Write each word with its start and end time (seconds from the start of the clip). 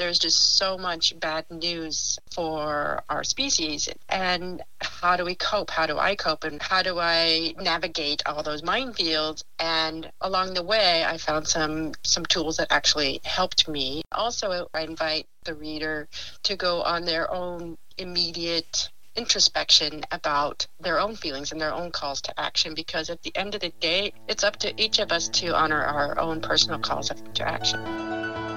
there's 0.00 0.18
just 0.18 0.56
so 0.56 0.78
much 0.78 1.12
bad 1.20 1.44
news 1.50 2.18
for 2.32 3.02
our 3.10 3.22
species. 3.22 3.86
And 4.08 4.62
how 4.80 5.18
do 5.18 5.26
we 5.26 5.34
cope? 5.34 5.68
How 5.68 5.84
do 5.84 5.98
I 5.98 6.16
cope? 6.16 6.44
And 6.44 6.60
how 6.60 6.82
do 6.82 6.98
I 6.98 7.54
navigate 7.60 8.22
all 8.24 8.42
those 8.42 8.62
minefields? 8.62 9.44
And 9.58 10.10
along 10.22 10.54
the 10.54 10.62
way, 10.62 11.04
I 11.04 11.18
found 11.18 11.46
some 11.46 11.92
some 12.02 12.24
tools 12.24 12.56
that 12.56 12.68
actually 12.70 13.20
helped 13.24 13.68
me. 13.68 14.02
Also, 14.10 14.68
I 14.72 14.80
invite 14.84 15.26
the 15.44 15.54
reader 15.54 16.08
to 16.44 16.56
go 16.56 16.80
on 16.82 17.04
their 17.04 17.30
own 17.30 17.76
immediate 17.98 18.88
introspection 19.16 20.02
about 20.12 20.66
their 20.80 20.98
own 20.98 21.14
feelings 21.14 21.52
and 21.52 21.60
their 21.60 21.74
own 21.74 21.90
calls 21.90 22.22
to 22.22 22.40
action 22.40 22.74
because 22.74 23.10
at 23.10 23.22
the 23.22 23.36
end 23.36 23.54
of 23.54 23.60
the 23.60 23.72
day, 23.80 24.14
it's 24.28 24.44
up 24.44 24.56
to 24.56 24.72
each 24.82 24.98
of 24.98 25.12
us 25.12 25.28
to 25.28 25.54
honor 25.54 25.82
our 25.82 26.18
own 26.18 26.40
personal 26.40 26.78
calls 26.78 27.10
to 27.34 27.46
action. 27.46 28.49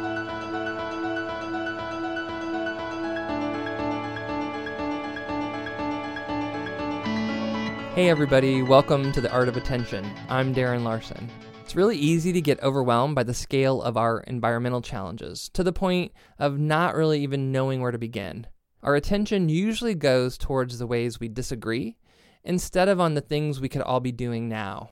Hey, 7.96 8.10
everybody, 8.10 8.64
welcome 8.64 9.12
to 9.12 9.22
The 9.22 9.32
Art 9.32 9.48
of 9.48 9.56
Attention. 9.56 10.04
I'm 10.28 10.52
Daron 10.52 10.82
Larson. 10.82 11.30
It's 11.62 11.76
really 11.76 11.96
easy 11.96 12.34
to 12.34 12.42
get 12.42 12.60
overwhelmed 12.64 13.14
by 13.14 13.22
the 13.22 13.36
scale 13.36 13.84
of 13.84 13.98
our 13.98 14.22
environmental 14.22 14.82
challenges 14.82 15.48
to 15.50 15.64
the 15.64 15.74
point 15.74 16.12
of 16.40 16.58
not 16.58 16.96
really 16.96 17.22
even 17.22 17.52
knowing 17.52 17.82
where 17.82 17.92
to 17.92 18.00
begin. 18.00 18.48
Our 18.82 18.96
attention 18.96 19.48
usually 19.48 19.94
goes 19.94 20.40
towards 20.40 20.80
the 20.80 20.88
ways 20.88 21.20
we 21.20 21.28
disagree 21.28 21.96
instead 22.44 22.90
of 22.90 23.00
on 23.00 23.14
the 23.14 23.22
things 23.22 23.62
we 23.62 23.70
could 23.70 23.84
all 23.84 24.00
be 24.00 24.12
doing 24.12 24.50
now. 24.50 24.90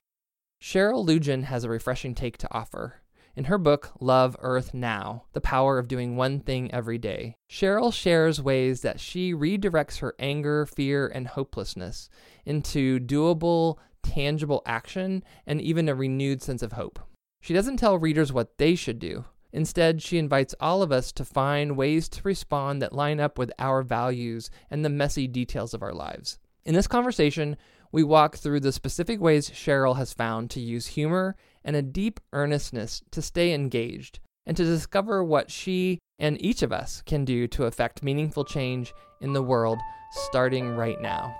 Cheryl 0.62 1.04
Leutjen 1.04 1.42
has 1.42 1.64
a 1.64 1.68
refreshing 1.68 2.14
take 2.14 2.38
to 2.38 2.54
offer. 2.54 3.01
In 3.34 3.44
her 3.44 3.56
book, 3.56 3.92
Love 3.98 4.36
Earth 4.40 4.74
Now 4.74 5.24
The 5.32 5.40
Power 5.40 5.78
of 5.78 5.88
Doing 5.88 6.16
One 6.16 6.40
Thing 6.40 6.70
Every 6.70 6.98
Day, 6.98 7.36
Cheryl 7.48 7.90
shares 7.90 8.42
ways 8.42 8.82
that 8.82 9.00
she 9.00 9.32
redirects 9.32 10.00
her 10.00 10.14
anger, 10.18 10.66
fear, 10.66 11.08
and 11.08 11.26
hopelessness 11.26 12.10
into 12.44 13.00
doable, 13.00 13.78
tangible 14.02 14.60
action 14.66 15.24
and 15.46 15.62
even 15.62 15.88
a 15.88 15.94
renewed 15.94 16.42
sense 16.42 16.62
of 16.62 16.72
hope. 16.72 17.00
She 17.40 17.54
doesn't 17.54 17.78
tell 17.78 17.96
readers 17.96 18.34
what 18.34 18.58
they 18.58 18.74
should 18.74 18.98
do. 18.98 19.24
Instead, 19.50 20.02
she 20.02 20.18
invites 20.18 20.54
all 20.60 20.82
of 20.82 20.92
us 20.92 21.10
to 21.12 21.24
find 21.24 21.76
ways 21.76 22.10
to 22.10 22.22
respond 22.24 22.82
that 22.82 22.92
line 22.92 23.18
up 23.18 23.38
with 23.38 23.50
our 23.58 23.82
values 23.82 24.50
and 24.70 24.84
the 24.84 24.90
messy 24.90 25.26
details 25.26 25.72
of 25.72 25.82
our 25.82 25.94
lives. 25.94 26.38
In 26.64 26.74
this 26.74 26.86
conversation, 26.86 27.56
we 27.92 28.02
walk 28.02 28.36
through 28.36 28.60
the 28.60 28.72
specific 28.72 29.20
ways 29.20 29.50
Cheryl 29.50 29.96
has 29.96 30.12
found 30.12 30.50
to 30.50 30.60
use 30.60 30.86
humor 30.86 31.34
and 31.64 31.76
a 31.76 31.82
deep 31.82 32.20
earnestness 32.32 33.02
to 33.10 33.22
stay 33.22 33.52
engaged 33.52 34.20
and 34.46 34.56
to 34.56 34.64
discover 34.64 35.22
what 35.22 35.50
she 35.50 35.98
and 36.18 36.40
each 36.44 36.62
of 36.62 36.72
us 36.72 37.02
can 37.06 37.24
do 37.24 37.46
to 37.48 37.64
affect 37.64 38.02
meaningful 38.02 38.44
change 38.44 38.92
in 39.20 39.32
the 39.32 39.42
world 39.42 39.78
starting 40.12 40.76
right 40.76 41.00
now. 41.00 41.34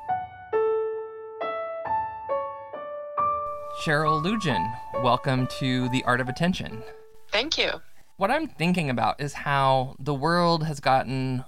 Cheryl 3.83 4.23
Leutjen, 4.23 4.73
welcome 5.03 5.47
to 5.59 5.89
The 5.89 6.05
Art 6.05 6.21
of 6.21 6.29
Attention. 6.29 6.83
Thank 7.31 7.59
you. 7.59 7.71
What 8.17 8.31
I'm 8.31 8.47
thinking 8.47 8.91
about 8.91 9.21
is 9.21 9.33
how 9.33 9.97
the 9.99 10.15
world 10.15 10.65
has 10.65 10.79
gotten 10.79 11.45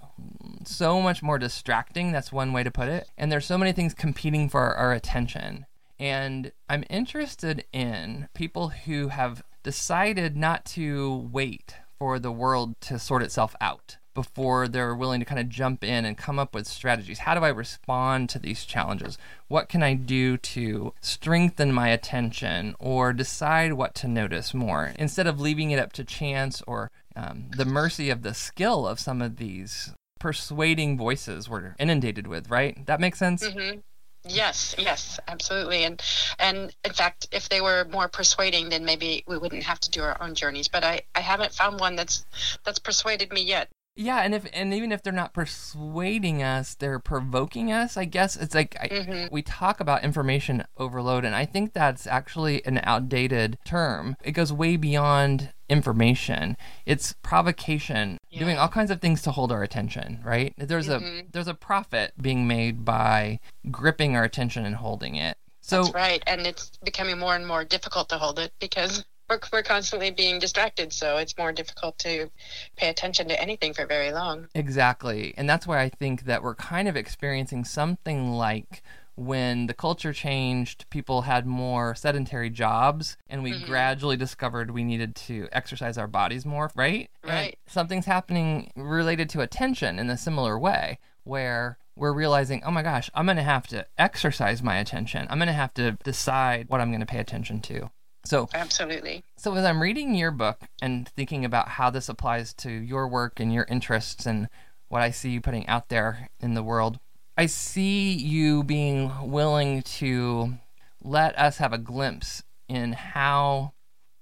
so 0.64 1.00
much 1.00 1.22
more 1.22 1.38
distracting. 1.38 2.10
That's 2.10 2.32
one 2.32 2.52
way 2.52 2.62
to 2.64 2.70
put 2.70 2.88
it. 2.88 3.08
And 3.16 3.30
there's 3.30 3.46
so 3.46 3.58
many 3.58 3.72
things 3.72 3.94
competing 3.94 4.48
for 4.48 4.74
our 4.74 4.92
attention. 4.92 5.66
And 6.04 6.52
I'm 6.68 6.84
interested 6.90 7.64
in 7.72 8.28
people 8.34 8.68
who 8.68 9.08
have 9.08 9.42
decided 9.62 10.36
not 10.36 10.66
to 10.66 11.30
wait 11.32 11.76
for 11.98 12.18
the 12.18 12.30
world 12.30 12.78
to 12.82 12.98
sort 12.98 13.22
itself 13.22 13.56
out 13.58 13.96
before 14.12 14.68
they're 14.68 14.94
willing 14.94 15.20
to 15.20 15.24
kind 15.24 15.40
of 15.40 15.48
jump 15.48 15.82
in 15.82 16.04
and 16.04 16.18
come 16.18 16.38
up 16.38 16.54
with 16.54 16.66
strategies. 16.66 17.20
How 17.20 17.34
do 17.34 17.40
I 17.40 17.48
respond 17.48 18.28
to 18.28 18.38
these 18.38 18.66
challenges? 18.66 19.16
What 19.48 19.70
can 19.70 19.82
I 19.82 19.94
do 19.94 20.36
to 20.36 20.92
strengthen 21.00 21.72
my 21.72 21.88
attention 21.88 22.76
or 22.78 23.14
decide 23.14 23.72
what 23.72 23.94
to 23.94 24.06
notice 24.06 24.52
more 24.52 24.92
instead 24.98 25.26
of 25.26 25.40
leaving 25.40 25.70
it 25.70 25.78
up 25.78 25.94
to 25.94 26.04
chance 26.04 26.60
or 26.66 26.90
um, 27.16 27.46
the 27.56 27.64
mercy 27.64 28.10
of 28.10 28.20
the 28.20 28.34
skill 28.34 28.86
of 28.86 29.00
some 29.00 29.22
of 29.22 29.38
these 29.38 29.94
persuading 30.20 30.98
voices 30.98 31.48
we're 31.48 31.74
inundated 31.78 32.26
with, 32.26 32.50
right? 32.50 32.84
That 32.84 33.00
makes 33.00 33.18
sense? 33.18 33.42
Mm-hmm. 33.42 33.78
Yes, 34.26 34.74
yes, 34.78 35.20
absolutely. 35.28 35.84
And 35.84 36.02
and 36.38 36.74
in 36.84 36.92
fact, 36.92 37.28
if 37.30 37.48
they 37.48 37.60
were 37.60 37.86
more 37.90 38.08
persuading, 38.08 38.70
then 38.70 38.84
maybe 38.84 39.22
we 39.26 39.38
wouldn't 39.38 39.64
have 39.64 39.80
to 39.80 39.90
do 39.90 40.02
our 40.02 40.20
own 40.22 40.34
journeys. 40.34 40.68
But 40.68 40.84
I, 40.84 41.02
I 41.14 41.20
haven't 41.20 41.52
found 41.52 41.78
one 41.78 41.96
that's 41.96 42.24
that's 42.64 42.78
persuaded 42.78 43.32
me 43.32 43.42
yet. 43.42 43.68
Yeah, 43.96 44.22
and 44.22 44.34
if 44.34 44.46
and 44.52 44.74
even 44.74 44.90
if 44.90 45.02
they're 45.02 45.12
not 45.12 45.34
persuading 45.34 46.42
us, 46.42 46.74
they're 46.74 46.98
provoking 46.98 47.70
us. 47.70 47.96
I 47.96 48.06
guess 48.06 48.34
it's 48.34 48.54
like 48.54 48.76
I, 48.80 48.88
mm-hmm. 48.88 49.32
we 49.32 49.40
talk 49.42 49.78
about 49.78 50.02
information 50.02 50.64
overload, 50.76 51.24
and 51.24 51.34
I 51.34 51.44
think 51.44 51.74
that's 51.74 52.06
actually 52.06 52.64
an 52.66 52.80
outdated 52.82 53.58
term. 53.64 54.16
It 54.24 54.32
goes 54.32 54.52
way 54.52 54.76
beyond 54.76 55.52
information. 55.68 56.56
It's 56.86 57.14
provocation, 57.22 58.18
yeah. 58.30 58.40
doing 58.40 58.58
all 58.58 58.68
kinds 58.68 58.90
of 58.90 59.00
things 59.00 59.22
to 59.22 59.30
hold 59.30 59.52
our 59.52 59.62
attention. 59.62 60.20
Right? 60.24 60.54
There's 60.56 60.88
mm-hmm. 60.88 61.20
a 61.20 61.22
there's 61.32 61.48
a 61.48 61.54
profit 61.54 62.12
being 62.20 62.46
made 62.46 62.84
by 62.84 63.40
gripping 63.70 64.16
our 64.16 64.24
attention 64.24 64.64
and 64.64 64.76
holding 64.76 65.16
it. 65.16 65.36
So, 65.60 65.84
That's 65.84 65.94
right, 65.94 66.22
and 66.26 66.46
it's 66.46 66.72
becoming 66.84 67.18
more 67.18 67.34
and 67.34 67.46
more 67.46 67.64
difficult 67.64 68.10
to 68.10 68.18
hold 68.18 68.38
it 68.38 68.52
because 68.60 69.02
we're, 69.28 69.40
we're 69.52 69.62
constantly 69.62 70.10
being 70.10 70.38
distracted, 70.38 70.92
so 70.92 71.16
it's 71.16 71.36
more 71.38 71.52
difficult 71.52 71.98
to 72.00 72.30
pay 72.76 72.88
attention 72.88 73.28
to 73.28 73.40
anything 73.40 73.72
for 73.72 73.86
very 73.86 74.12
long. 74.12 74.48
Exactly. 74.54 75.34
And 75.36 75.48
that's 75.48 75.66
why 75.66 75.80
I 75.80 75.88
think 75.88 76.24
that 76.24 76.42
we're 76.42 76.54
kind 76.54 76.88
of 76.88 76.96
experiencing 76.96 77.64
something 77.64 78.32
like 78.32 78.82
when 79.16 79.66
the 79.66 79.74
culture 79.74 80.12
changed, 80.12 80.86
people 80.90 81.22
had 81.22 81.46
more 81.46 81.94
sedentary 81.94 82.50
jobs, 82.50 83.16
and 83.28 83.42
we 83.42 83.52
mm-hmm. 83.52 83.66
gradually 83.66 84.16
discovered 84.16 84.70
we 84.70 84.84
needed 84.84 85.14
to 85.14 85.48
exercise 85.52 85.96
our 85.96 86.08
bodies 86.08 86.44
more, 86.44 86.70
right? 86.74 87.10
Right. 87.22 87.30
And 87.32 87.54
something's 87.66 88.06
happening 88.06 88.72
related 88.76 89.28
to 89.30 89.40
attention 89.40 89.98
in 89.98 90.10
a 90.10 90.16
similar 90.16 90.58
way, 90.58 90.98
where 91.22 91.78
we're 91.96 92.12
realizing, 92.12 92.62
oh 92.64 92.70
my 92.70 92.82
gosh, 92.82 93.10
I'm 93.14 93.26
going 93.26 93.36
to 93.36 93.42
have 93.42 93.66
to 93.68 93.86
exercise 93.96 94.62
my 94.62 94.78
attention. 94.78 95.26
I'm 95.30 95.38
going 95.38 95.46
to 95.46 95.52
have 95.52 95.74
to 95.74 95.92
decide 96.02 96.68
what 96.68 96.80
I'm 96.80 96.90
going 96.90 97.00
to 97.00 97.06
pay 97.06 97.20
attention 97.20 97.60
to. 97.62 97.90
So 98.24 98.48
absolutely. 98.54 99.22
So 99.36 99.54
as 99.54 99.64
I'm 99.64 99.82
reading 99.82 100.14
your 100.14 100.30
book 100.30 100.62
and 100.80 101.08
thinking 101.08 101.44
about 101.44 101.68
how 101.68 101.90
this 101.90 102.08
applies 102.08 102.54
to 102.54 102.70
your 102.70 103.06
work 103.06 103.38
and 103.38 103.52
your 103.52 103.66
interests 103.68 104.26
and 104.26 104.48
what 104.88 105.02
I 105.02 105.10
see 105.10 105.30
you 105.30 105.40
putting 105.40 105.66
out 105.66 105.88
there 105.88 106.30
in 106.40 106.54
the 106.54 106.62
world, 106.62 106.98
I 107.36 107.46
see 107.46 108.12
you 108.12 108.62
being 108.62 109.30
willing 109.30 109.82
to 109.82 110.54
let 111.02 111.38
us 111.38 111.58
have 111.58 111.72
a 111.72 111.78
glimpse 111.78 112.42
in 112.68 112.92
how 112.92 113.72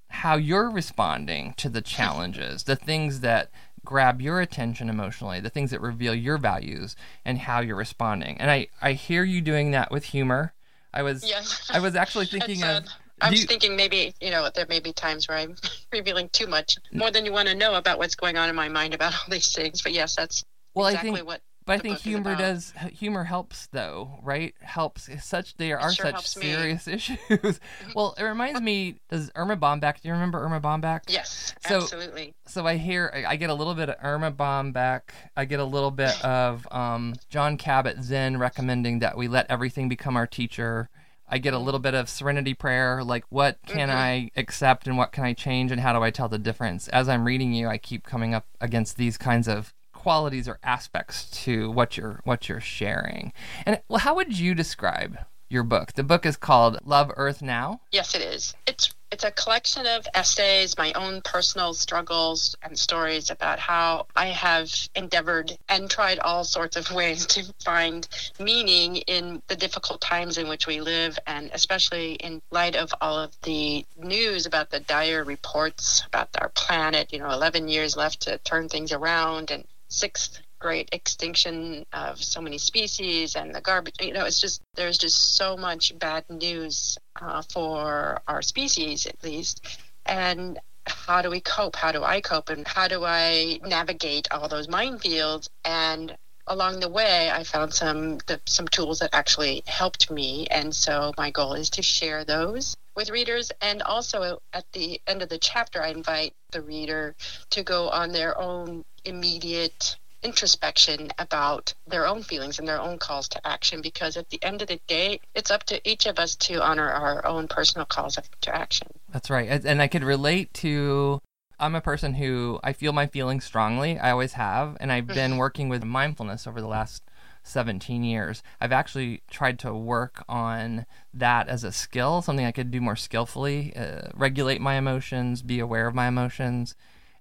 how 0.08 0.36
you're 0.36 0.70
responding 0.70 1.54
to 1.56 1.70
the 1.70 1.80
challenges, 1.80 2.64
the 2.64 2.76
things 2.76 3.20
that 3.20 3.50
grab 3.84 4.20
your 4.20 4.40
attention 4.40 4.88
emotionally, 4.90 5.40
the 5.40 5.50
things 5.50 5.70
that 5.70 5.80
reveal 5.80 6.14
your 6.14 6.38
values 6.38 6.94
and 7.24 7.38
how 7.38 7.60
you're 7.60 7.76
responding. 7.76 8.38
And 8.38 8.50
I 8.50 8.68
I 8.80 8.92
hear 8.92 9.24
you 9.24 9.40
doing 9.40 9.70
that 9.72 9.90
with 9.90 10.04
humor. 10.04 10.54
I 10.92 11.02
was 11.02 11.26
yes. 11.26 11.70
I 11.72 11.80
was 11.80 11.96
actually 11.96 12.26
thinking 12.26 12.62
of 12.62 12.84
I 13.20 13.30
was 13.30 13.42
you, 13.42 13.46
thinking 13.46 13.76
maybe 13.76 14.14
you 14.20 14.30
know 14.30 14.48
there 14.54 14.66
may 14.68 14.80
be 14.80 14.92
times 14.92 15.28
where 15.28 15.38
I'm 15.38 15.56
revealing 15.92 16.28
too 16.30 16.46
much, 16.46 16.76
more 16.92 17.10
than 17.10 17.24
you 17.24 17.32
want 17.32 17.48
to 17.48 17.54
know 17.54 17.74
about 17.74 17.98
what's 17.98 18.14
going 18.14 18.36
on 18.36 18.48
in 18.48 18.54
my 18.56 18.68
mind 18.68 18.94
about 18.94 19.14
all 19.14 19.30
these 19.30 19.52
things. 19.52 19.82
But 19.82 19.92
yes, 19.92 20.16
that's 20.16 20.44
well, 20.74 20.88
exactly 20.88 21.10
I 21.10 21.14
think, 21.14 21.26
what. 21.28 21.40
But 21.64 21.74
I 21.74 21.78
think 21.78 21.98
humor 21.98 22.34
does 22.34 22.72
humor 22.92 23.24
helps 23.24 23.68
though, 23.68 24.18
right? 24.22 24.54
Helps 24.60 25.08
such 25.24 25.56
there 25.56 25.78
are 25.78 25.92
sure 25.92 26.06
such 26.06 26.28
serious 26.28 26.86
me. 26.86 26.92
issues. 26.94 27.60
well, 27.94 28.14
it 28.18 28.22
reminds 28.24 28.60
me. 28.60 28.96
Does 29.08 29.30
Erma 29.36 29.56
Bombeck? 29.56 30.00
Do 30.00 30.08
you 30.08 30.14
remember 30.14 30.42
Erma 30.42 30.60
Bombeck? 30.60 31.02
Yes, 31.08 31.54
so, 31.66 31.76
absolutely. 31.76 32.34
So 32.46 32.66
I 32.66 32.76
hear 32.76 33.24
I 33.26 33.36
get 33.36 33.50
a 33.50 33.54
little 33.54 33.74
bit 33.74 33.88
of 33.88 33.96
Erma 34.02 34.32
Bombeck. 34.32 35.02
I 35.36 35.44
get 35.44 35.60
a 35.60 35.64
little 35.64 35.90
bit 35.90 36.22
of 36.24 36.66
um, 36.72 37.14
Jon 37.28 37.56
Kabat-Zinn 37.56 38.38
recommending 38.38 38.98
that 39.00 39.16
we 39.16 39.28
let 39.28 39.46
everything 39.50 39.88
become 39.88 40.16
our 40.16 40.26
teacher. 40.26 40.88
I 41.28 41.38
get 41.38 41.54
a 41.54 41.58
little 41.58 41.80
bit 41.80 41.94
of 41.94 42.10
serenity 42.10 42.52
prayer, 42.52 43.02
like 43.02 43.24
what 43.30 43.58
can 43.66 43.88
mm-hmm. 43.88 43.96
I 43.96 44.30
accept 44.36 44.86
and 44.86 44.98
what 44.98 45.12
can 45.12 45.24
I 45.24 45.32
change 45.32 45.72
and 45.72 45.80
how 45.80 45.94
do 45.94 46.02
I 46.02 46.10
tell 46.10 46.28
the 46.28 46.38
difference? 46.38 46.88
As 46.88 47.08
I'm 47.08 47.24
reading 47.24 47.54
you, 47.54 47.68
I 47.68 47.78
keep 47.78 48.04
coming 48.04 48.34
up 48.34 48.44
against 48.60 48.98
these 48.98 49.16
kinds 49.16 49.48
of 49.48 49.72
qualities 50.02 50.48
or 50.48 50.58
aspects 50.64 51.30
to 51.44 51.70
what 51.70 51.96
you're 51.96 52.20
what 52.24 52.48
you're 52.48 52.60
sharing. 52.60 53.32
And 53.64 53.80
how 53.98 54.16
would 54.16 54.36
you 54.36 54.52
describe 54.52 55.16
your 55.48 55.62
book? 55.62 55.92
The 55.92 56.02
book 56.02 56.26
is 56.26 56.36
called 56.36 56.80
Love 56.84 57.12
Earth 57.16 57.40
Now. 57.40 57.82
Yes, 57.92 58.16
it 58.16 58.22
is. 58.22 58.52
It's 58.66 58.92
It's 59.12 59.22
a 59.24 59.30
collection 59.30 59.86
of 59.86 60.08
essays, 60.14 60.76
my 60.76 60.92
own 60.94 61.20
personal 61.20 61.74
struggles 61.74 62.56
and 62.62 62.76
stories 62.76 63.30
about 63.30 63.58
how 63.58 64.06
I 64.16 64.28
have 64.28 64.70
endeavored 64.96 65.52
and 65.68 65.88
tried 65.88 66.18
all 66.18 66.42
sorts 66.44 66.76
of 66.76 66.90
ways 67.00 67.26
to 67.26 67.44
find 67.64 68.08
meaning 68.40 68.96
in 68.96 69.42
the 69.46 69.54
difficult 69.54 70.00
times 70.00 70.36
in 70.38 70.48
which 70.48 70.66
we 70.66 70.80
live, 70.80 71.16
and 71.26 71.50
especially 71.52 72.14
in 72.14 72.42
light 72.50 72.74
of 72.74 72.92
all 73.00 73.18
of 73.18 73.30
the 73.42 73.84
news 73.98 74.46
about 74.46 74.70
the 74.70 74.80
dire 74.80 75.22
reports 75.22 76.02
about 76.06 76.30
our 76.40 76.48
planet. 76.48 77.12
You 77.12 77.20
know, 77.20 77.30
11 77.30 77.68
years 77.68 77.96
left 77.96 78.22
to 78.22 78.38
turn 78.38 78.68
things 78.68 78.90
around, 78.90 79.50
and 79.50 79.64
sixth 79.92 80.40
great 80.58 80.88
extinction 80.92 81.84
of 81.92 82.22
so 82.22 82.40
many 82.40 82.56
species 82.56 83.34
and 83.34 83.54
the 83.54 83.60
garbage. 83.60 83.96
You 84.00 84.12
know, 84.12 84.24
it's 84.24 84.40
just 84.40 84.62
there's 84.76 84.96
just 84.96 85.36
so 85.36 85.56
much 85.56 85.98
bad 85.98 86.24
news 86.30 86.96
uh, 87.20 87.42
for 87.52 88.22
our 88.28 88.42
species, 88.42 89.06
at 89.06 89.22
least. 89.24 89.66
And 90.06 90.58
how 90.86 91.20
do 91.20 91.30
we 91.30 91.40
cope? 91.40 91.76
How 91.76 91.92
do 91.92 92.04
I 92.04 92.20
cope? 92.20 92.48
And 92.48 92.66
how 92.66 92.88
do 92.88 93.04
I 93.04 93.58
navigate 93.64 94.28
all 94.30 94.48
those 94.48 94.68
minefields? 94.68 95.48
And 95.64 96.16
along 96.46 96.80
the 96.80 96.88
way, 96.88 97.30
I 97.30 97.42
found 97.42 97.74
some 97.74 98.18
the, 98.26 98.40
some 98.46 98.68
tools 98.68 99.00
that 99.00 99.10
actually 99.12 99.62
helped 99.66 100.10
me. 100.10 100.46
And 100.46 100.74
so 100.74 101.12
my 101.18 101.30
goal 101.30 101.54
is 101.54 101.70
to 101.70 101.82
share 101.82 102.24
those 102.24 102.76
with 102.94 103.10
readers. 103.10 103.50
And 103.60 103.82
also 103.82 104.40
at 104.52 104.64
the 104.72 105.00
end 105.06 105.22
of 105.22 105.28
the 105.28 105.38
chapter, 105.38 105.82
I 105.82 105.88
invite 105.88 106.34
the 106.50 106.62
reader 106.62 107.14
to 107.50 107.62
go 107.62 107.88
on 107.88 108.12
their 108.12 108.38
own 108.38 108.84
immediate 109.04 109.96
introspection 110.22 111.10
about 111.18 111.74
their 111.86 112.06
own 112.06 112.22
feelings 112.22 112.58
and 112.58 112.68
their 112.68 112.80
own 112.80 112.98
calls 112.98 113.28
to 113.28 113.44
action 113.46 113.80
because 113.80 114.16
at 114.16 114.30
the 114.30 114.42
end 114.42 114.62
of 114.62 114.68
the 114.68 114.80
day 114.86 115.20
it's 115.34 115.50
up 115.50 115.64
to 115.64 115.80
each 115.88 116.06
of 116.06 116.18
us 116.18 116.36
to 116.36 116.62
honor 116.62 116.88
our 116.88 117.26
own 117.26 117.48
personal 117.48 117.84
calls 117.84 118.16
to 118.40 118.54
action 118.54 118.86
that's 119.10 119.28
right 119.28 119.64
and 119.64 119.82
i 119.82 119.88
could 119.88 120.04
relate 120.04 120.52
to 120.54 121.20
i'm 121.58 121.74
a 121.74 121.80
person 121.80 122.14
who 122.14 122.60
i 122.62 122.72
feel 122.72 122.92
my 122.92 123.06
feelings 123.06 123.44
strongly 123.44 123.98
i 123.98 124.12
always 124.12 124.34
have 124.34 124.76
and 124.78 124.92
i've 124.92 125.08
been 125.08 125.32
mm-hmm. 125.32 125.38
working 125.38 125.68
with 125.68 125.84
mindfulness 125.84 126.46
over 126.46 126.60
the 126.60 126.68
last 126.68 127.02
17 127.42 128.04
years 128.04 128.42
i've 128.60 128.72
actually 128.72 129.22
tried 129.30 129.58
to 129.58 129.74
work 129.74 130.24
on 130.28 130.86
that 131.12 131.48
as 131.48 131.64
a 131.64 131.72
skill 131.72 132.22
something 132.22 132.46
i 132.46 132.52
could 132.52 132.70
do 132.70 132.80
more 132.80 132.96
skillfully 132.96 133.74
uh, 133.76 134.08
regulate 134.14 134.60
my 134.60 134.74
emotions 134.74 135.42
be 135.42 135.58
aware 135.58 135.86
of 135.86 135.94
my 135.94 136.06
emotions 136.06 136.74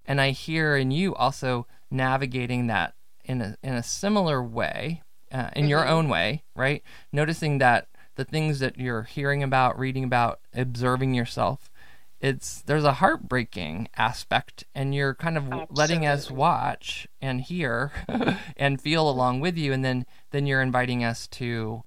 and 0.05 0.21
i 0.21 0.31
hear 0.31 0.75
in 0.75 0.91
you 0.91 1.15
also 1.15 1.65
navigating 1.89 2.67
that 2.67 2.93
in 3.25 3.41
a 3.41 3.57
in 3.63 3.73
a 3.73 3.83
similar 3.83 4.43
way, 4.43 5.01
uh, 5.31 5.49
in 5.55 5.63
mm-hmm. 5.63 5.69
your 5.69 5.87
own 5.87 6.09
way, 6.09 6.43
right? 6.55 6.83
Noticing 7.11 7.57
that 7.59 7.87
the 8.15 8.25
things 8.25 8.59
that 8.59 8.77
you're 8.77 9.03
hearing 9.03 9.41
about, 9.41 9.79
reading 9.79 10.03
about, 10.03 10.39
observing 10.53 11.13
yourself, 11.13 11.70
it's 12.21 12.61
there's 12.61 12.83
a 12.83 12.93
heartbreaking 12.93 13.89
aspect, 13.97 14.63
and 14.75 14.93
you're 14.95 15.15
kind 15.15 15.37
of 15.37 15.43
Absolutely. 15.45 15.75
letting 15.75 16.05
us 16.05 16.31
watch 16.31 17.07
and 17.21 17.41
hear 17.41 17.91
and 18.57 18.81
feel 18.81 19.09
along 19.09 19.41
with 19.41 19.57
you, 19.57 19.73
and 19.73 19.83
then 19.83 20.05
then 20.31 20.45
you're 20.45 20.61
inviting 20.61 21.03
us 21.03 21.27
to 21.27 21.83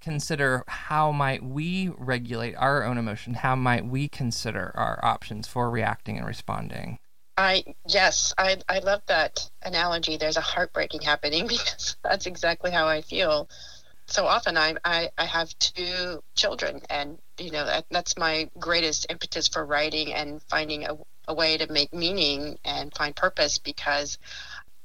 consider 0.00 0.64
how 0.68 1.12
might 1.12 1.42
we 1.42 1.88
regulate 1.96 2.54
our 2.56 2.84
own 2.84 2.98
emotion 2.98 3.32
how 3.32 3.56
might 3.56 3.86
we 3.86 4.06
consider 4.06 4.70
our 4.74 5.02
options 5.02 5.48
for 5.48 5.70
reacting 5.70 6.18
and 6.18 6.26
responding 6.26 6.98
I 7.36 7.64
yes, 7.88 8.32
I 8.38 8.58
I 8.68 8.78
love 8.78 9.02
that 9.06 9.50
analogy. 9.62 10.16
There's 10.16 10.36
a 10.36 10.40
heartbreaking 10.40 11.02
happening 11.02 11.46
because 11.48 11.96
that's 12.02 12.26
exactly 12.26 12.70
how 12.70 12.86
I 12.86 13.02
feel. 13.02 13.48
So 14.06 14.26
often 14.26 14.56
I 14.56 14.76
I, 14.84 15.10
I 15.18 15.24
have 15.24 15.56
two 15.58 16.22
children, 16.36 16.82
and 16.90 17.18
you 17.38 17.50
know 17.50 17.64
that, 17.64 17.86
that's 17.90 18.16
my 18.16 18.48
greatest 18.58 19.06
impetus 19.10 19.48
for 19.48 19.64
writing 19.64 20.12
and 20.12 20.42
finding 20.42 20.84
a, 20.84 20.96
a 21.28 21.34
way 21.34 21.56
to 21.56 21.72
make 21.72 21.92
meaning 21.92 22.58
and 22.64 22.94
find 22.94 23.14
purpose 23.14 23.58
because 23.58 24.18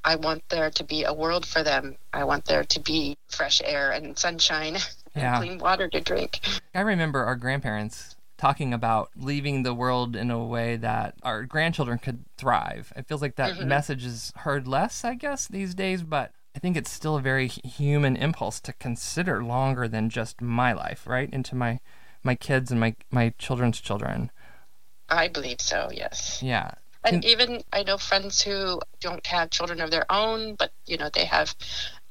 I 0.04 0.16
want 0.16 0.48
there 0.48 0.70
to 0.70 0.84
be 0.84 1.04
a 1.04 1.12
world 1.12 1.44
for 1.44 1.62
them. 1.62 1.96
I 2.12 2.24
want 2.24 2.46
there 2.46 2.64
to 2.64 2.80
be 2.80 3.18
fresh 3.28 3.60
air 3.64 3.90
and 3.90 4.18
sunshine 4.18 4.78
yeah. 5.14 5.36
and 5.36 5.44
clean 5.44 5.58
water 5.58 5.88
to 5.88 6.00
drink. 6.00 6.40
I 6.74 6.80
remember 6.80 7.24
our 7.24 7.36
grandparents 7.36 8.16
talking 8.38 8.72
about 8.72 9.10
leaving 9.14 9.62
the 9.62 9.74
world 9.74 10.16
in 10.16 10.30
a 10.30 10.42
way 10.42 10.74
that 10.76 11.14
our 11.22 11.44
grandchildren 11.44 11.98
could 11.98 12.24
thrive. 12.38 12.90
It 12.96 13.06
feels 13.06 13.20
like 13.20 13.36
that 13.36 13.56
mm-hmm. 13.56 13.68
message 13.68 14.04
is 14.06 14.32
heard 14.36 14.66
less, 14.66 15.04
I 15.04 15.14
guess, 15.14 15.46
these 15.46 15.74
days, 15.74 16.02
but 16.02 16.32
I 16.56 16.58
think 16.58 16.76
it's 16.76 16.90
still 16.90 17.16
a 17.16 17.20
very 17.20 17.48
human 17.48 18.16
impulse 18.16 18.58
to 18.60 18.72
consider 18.72 19.44
longer 19.44 19.86
than 19.86 20.08
just 20.08 20.40
my 20.40 20.72
life, 20.72 21.06
right? 21.06 21.28
Into 21.30 21.54
my 21.54 21.80
my 22.22 22.34
kids 22.34 22.70
and 22.70 22.80
my 22.80 22.94
my 23.10 23.32
children's 23.38 23.80
children. 23.80 24.30
I 25.08 25.28
believe 25.28 25.60
so, 25.60 25.90
yes. 25.92 26.40
Yeah. 26.42 26.70
And 27.02 27.24
even 27.24 27.62
I 27.72 27.82
know 27.82 27.96
friends 27.96 28.42
who 28.42 28.80
don't 29.00 29.26
have 29.26 29.50
children 29.50 29.80
of 29.80 29.90
their 29.90 30.10
own, 30.10 30.54
but 30.54 30.72
you 30.86 30.98
know 30.98 31.08
they 31.08 31.24
have 31.24 31.54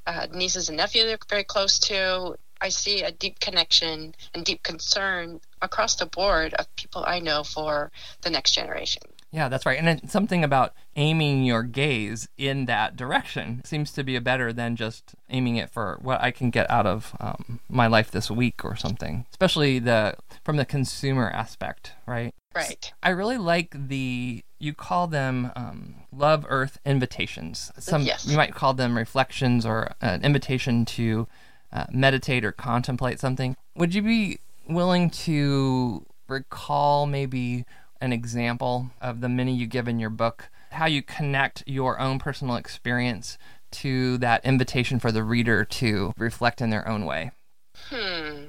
uh, 0.07 0.27
nieces 0.31 0.69
and 0.69 0.77
nephews 0.77 1.05
they're 1.05 1.17
very 1.29 1.43
close 1.43 1.79
to. 1.79 2.35
I 2.61 2.69
see 2.69 3.03
a 3.03 3.11
deep 3.11 3.39
connection 3.39 4.15
and 4.33 4.43
deep 4.43 4.63
concern 4.63 5.39
across 5.61 5.95
the 5.95 6.07
board 6.07 6.53
of 6.55 6.75
people 6.75 7.05
I 7.05 7.19
know 7.19 7.43
for 7.43 7.91
the 8.21 8.29
next 8.29 8.51
generation. 8.51 9.03
Yeah, 9.31 9.47
that's 9.47 9.65
right. 9.65 9.77
And 9.77 9.87
it's 9.87 10.11
something 10.11 10.43
about 10.43 10.73
aiming 10.95 11.43
your 11.43 11.63
gaze 11.63 12.27
in 12.37 12.65
that 12.65 12.95
direction 12.95 13.61
seems 13.63 13.91
to 13.93 14.03
be 14.03 14.15
a 14.15 14.21
better 14.21 14.51
than 14.51 14.75
just 14.75 15.13
aiming 15.29 15.57
it 15.57 15.69
for 15.69 15.99
what 16.01 16.21
I 16.21 16.31
can 16.31 16.49
get 16.49 16.69
out 16.69 16.87
of 16.87 17.15
um, 17.19 17.59
my 17.69 17.87
life 17.87 18.09
this 18.09 18.31
week 18.31 18.65
or 18.65 18.75
something. 18.75 19.25
Especially 19.29 19.77
the 19.79 20.15
from 20.43 20.57
the 20.57 20.65
consumer 20.65 21.29
aspect, 21.29 21.93
right? 22.07 22.33
Right. 22.55 22.91
I 23.03 23.09
really 23.09 23.37
like 23.37 23.75
the 23.87 24.43
you 24.57 24.73
call 24.73 25.07
them 25.07 25.51
um, 25.55 25.95
love 26.11 26.45
earth 26.49 26.79
invitations. 26.85 27.71
Some 27.77 28.01
yes. 28.01 28.25
you 28.25 28.35
might 28.35 28.55
call 28.55 28.73
them 28.73 28.97
reflections 28.97 29.65
or 29.65 29.93
an 30.01 30.23
invitation 30.23 30.85
to 30.85 31.27
uh, 31.71 31.85
meditate 31.91 32.43
or 32.43 32.51
contemplate 32.51 33.19
something. 33.19 33.55
Would 33.75 33.93
you 33.93 34.01
be 34.01 34.39
willing 34.67 35.09
to 35.11 36.05
recall 36.27 37.05
maybe 37.05 37.65
an 38.01 38.13
example 38.13 38.91
of 39.01 39.21
the 39.21 39.29
many 39.29 39.53
you 39.55 39.67
give 39.67 39.87
in 39.87 39.99
your 39.99 40.09
book, 40.09 40.49
how 40.71 40.85
you 40.85 41.01
connect 41.01 41.63
your 41.65 41.99
own 41.99 42.19
personal 42.19 42.55
experience 42.55 43.37
to 43.71 44.17
that 44.17 44.43
invitation 44.45 44.99
for 44.99 45.11
the 45.11 45.23
reader 45.23 45.63
to 45.63 46.13
reflect 46.17 46.61
in 46.61 46.69
their 46.69 46.87
own 46.87 47.05
way? 47.05 47.31
Hmm. 47.89 48.45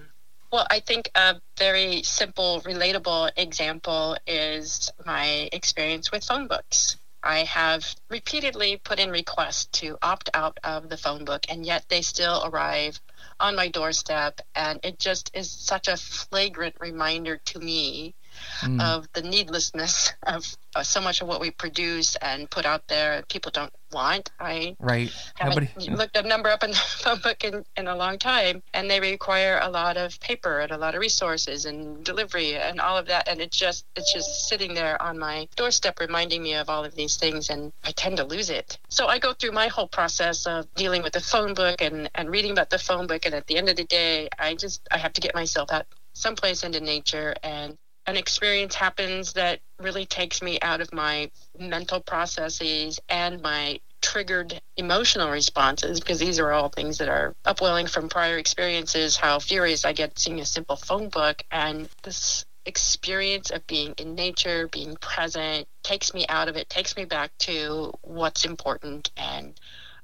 Well, 0.53 0.67
I 0.69 0.81
think 0.81 1.11
a 1.15 1.37
very 1.59 2.03
simple, 2.03 2.61
relatable 2.63 3.31
example 3.37 4.17
is 4.27 4.91
my 5.07 5.49
experience 5.53 6.11
with 6.11 6.25
phone 6.25 6.49
books. 6.49 6.97
I 7.23 7.45
have 7.45 7.95
repeatedly 8.09 8.79
put 8.79 8.99
in 8.99 9.11
requests 9.11 9.67
to 9.81 9.99
opt 10.03 10.31
out 10.35 10.59
of 10.65 10.89
the 10.89 10.97
phone 10.97 11.25
book, 11.25 11.47
and 11.49 11.65
yet 11.65 11.85
they 11.89 12.03
still 12.03 12.43
arrive 12.47 12.99
on 13.39 13.55
my 13.55 13.69
doorstep. 13.69 14.41
And 14.55 14.81
it 14.83 14.99
just 14.99 15.31
is 15.35 15.51
such 15.51 15.87
a 15.87 15.97
flagrant 15.97 16.77
reminder 16.81 17.37
to 17.37 17.59
me 17.61 18.15
mm. 18.61 18.81
of 18.81 19.09
the 19.13 19.23
needlessness 19.23 20.13
of 20.25 20.45
uh, 20.77 20.83
so 20.83 21.01
much 21.01 21.21
of 21.21 21.29
what 21.29 21.41
we 21.41 21.51
produce 21.51 22.17
and 22.17 22.49
put 22.51 22.65
out 22.65 22.87
there 22.89 23.23
people 23.29 23.51
don't 23.51 23.73
want. 23.93 24.31
I 24.39 24.77
right. 24.79 25.13
haven't 25.35 25.71
Nobody... 25.77 25.97
looked 25.97 26.17
a 26.17 26.23
number 26.23 26.49
up 26.49 26.63
in 26.63 26.71
the 26.71 26.77
phone 26.77 27.21
book 27.21 27.45
in, 27.45 27.65
in 27.77 27.89
a 27.89 27.97
long 27.97 28.19
time, 28.19 28.63
and 28.73 28.91
they 28.91 29.01
require 29.01 29.59
a 29.63 29.69
lot 29.69 29.97
of 29.97 30.19
paper 30.21 30.61
and 30.61 30.71
a 30.71 30.79
lot 30.79 30.95
of 30.95 31.01
resources 31.01 31.65
and 31.65 32.05
delivery 32.05 32.57
and 32.57 32.81
all 32.81 32.97
of 32.97 33.07
that. 33.07 33.29
And 33.29 33.41
it 33.41 33.51
just 33.51 33.85
it's 33.97 34.13
just 34.13 34.49
sitting 34.49 34.75
there 34.75 35.01
on 35.03 35.19
my 35.19 35.49
doorstep, 35.57 35.99
reminding 36.01 36.43
me 36.43 36.55
of 36.55 36.69
all 36.69 36.85
of 36.85 36.95
these 36.95 37.17
things, 37.17 37.51
and 37.51 37.73
I 37.85 37.93
tend 37.93 38.17
to 38.19 38.25
lose 38.25 38.51
it. 38.51 38.79
So 38.89 39.07
I 39.07 39.19
go 39.19 39.33
through 39.33 39.53
my 39.53 39.69
whole 39.69 39.89
process 39.89 40.47
of 40.47 40.73
dealing 40.75 41.03
with 41.03 41.13
the 41.13 41.21
phone 41.21 41.55
book 41.55 41.81
and 41.81 42.09
and 42.15 42.31
reading 42.31 42.53
about 42.53 42.71
the 42.71 42.79
phone 42.79 43.07
book, 43.07 43.27
and 43.27 43.35
at 43.35 43.47
the 43.47 43.57
end 43.57 43.69
of 43.69 43.77
the 43.77 43.85
day, 43.85 44.29
I 44.39 44.55
just 44.55 44.87
I 44.91 44.99
have 44.99 45.13
to 45.15 45.21
get 45.21 45.35
myself 45.35 45.73
out 45.73 45.87
someplace 46.13 46.65
into 46.65 46.81
nature 46.81 47.35
and 47.43 47.79
an 48.11 48.17
experience 48.17 48.75
happens 48.75 49.35
that 49.35 49.61
really 49.79 50.05
takes 50.05 50.43
me 50.43 50.59
out 50.61 50.81
of 50.81 50.93
my 50.93 51.31
mental 51.59 52.01
processes 52.01 52.99
and 53.09 53.41
my 53.41 53.81
triggered 54.03 54.61
emotional 54.77 55.31
responses 55.31 56.01
because 56.01 56.19
these 56.19 56.41
are 56.41 56.51
all 56.51 56.69
things 56.69 56.99
that 56.99 57.09
are 57.09 57.35
upwelling 57.45 57.87
from 57.87 58.09
prior 58.09 58.39
experiences 58.39 59.17
how 59.17 59.39
furious 59.39 59.85
i 59.85 59.93
get 59.93 60.19
seeing 60.19 60.41
a 60.41 60.45
simple 60.45 60.77
phone 60.77 61.09
book. 61.09 61.43
And 61.51 61.89
this 62.03 62.45
experience 62.67 63.51
of 63.51 63.67
being 63.67 63.95
in 63.97 64.15
nature 64.17 64.69
being 64.69 64.97
present 64.97 65.67
takes 65.83 66.13
me 66.13 66.27
out 66.29 66.49
of 66.49 66.57
it 66.57 66.69
takes 66.69 66.97
me 66.97 67.05
back 67.05 67.31
to 67.39 67.93
what's 68.03 68.45
important 68.45 69.11
and 69.17 69.55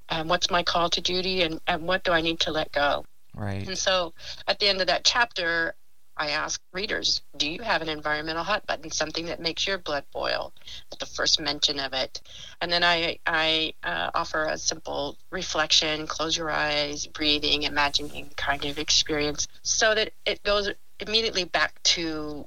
and 0.09 0.29
what's 0.31 0.51
my 0.51 0.63
call 0.63 0.89
to 0.89 1.01
duty 1.01 1.43
and, 1.43 1.61
and 1.67 1.83
what 1.83 2.05
do 2.05 2.13
i 2.13 2.21
need 2.21 2.39
to 2.41 2.53
let 2.53 2.71
go. 2.71 3.05
Right. 3.35 3.67
And 3.67 3.77
so 3.77 4.15
at 4.47 4.61
the 4.61 4.69
end 4.69 4.81
of 4.81 4.87
that 4.87 5.05
chapter 5.05 5.75
I 6.17 6.31
ask 6.31 6.61
readers, 6.73 7.21
do 7.37 7.51
you 7.51 7.63
have 7.63 7.83
an 7.83 7.89
environmental 7.89 8.43
hot 8.43 8.67
button, 8.67 8.91
something 8.91 9.27
that 9.27 9.41
makes 9.41 9.67
your 9.67 9.79
blood 9.79 10.05
boil 10.13 10.53
at 10.91 10.99
the 10.99 11.07
first 11.07 11.41
mention 11.41 11.79
of 11.79 11.93
it? 11.93 12.23
And 12.61 12.73
then 12.73 12.83
I, 12.83 13.19
I 13.27 13.75
uh, 13.83 14.11
offer 14.15 14.45
a 14.45 14.57
simple 14.57 15.19
reflection, 15.31 16.07
close 16.07 16.37
your 16.37 16.51
eyes, 16.51 17.07
breathing, 17.07 17.65
imagining 17.65 18.31
kind 18.37 18.65
of 18.65 18.79
experience 18.79 19.47
so 19.63 19.95
that 19.95 20.13
it 20.25 20.43
goes 20.43 20.71
immediately 21.01 21.45
back 21.45 21.83
to 21.83 22.47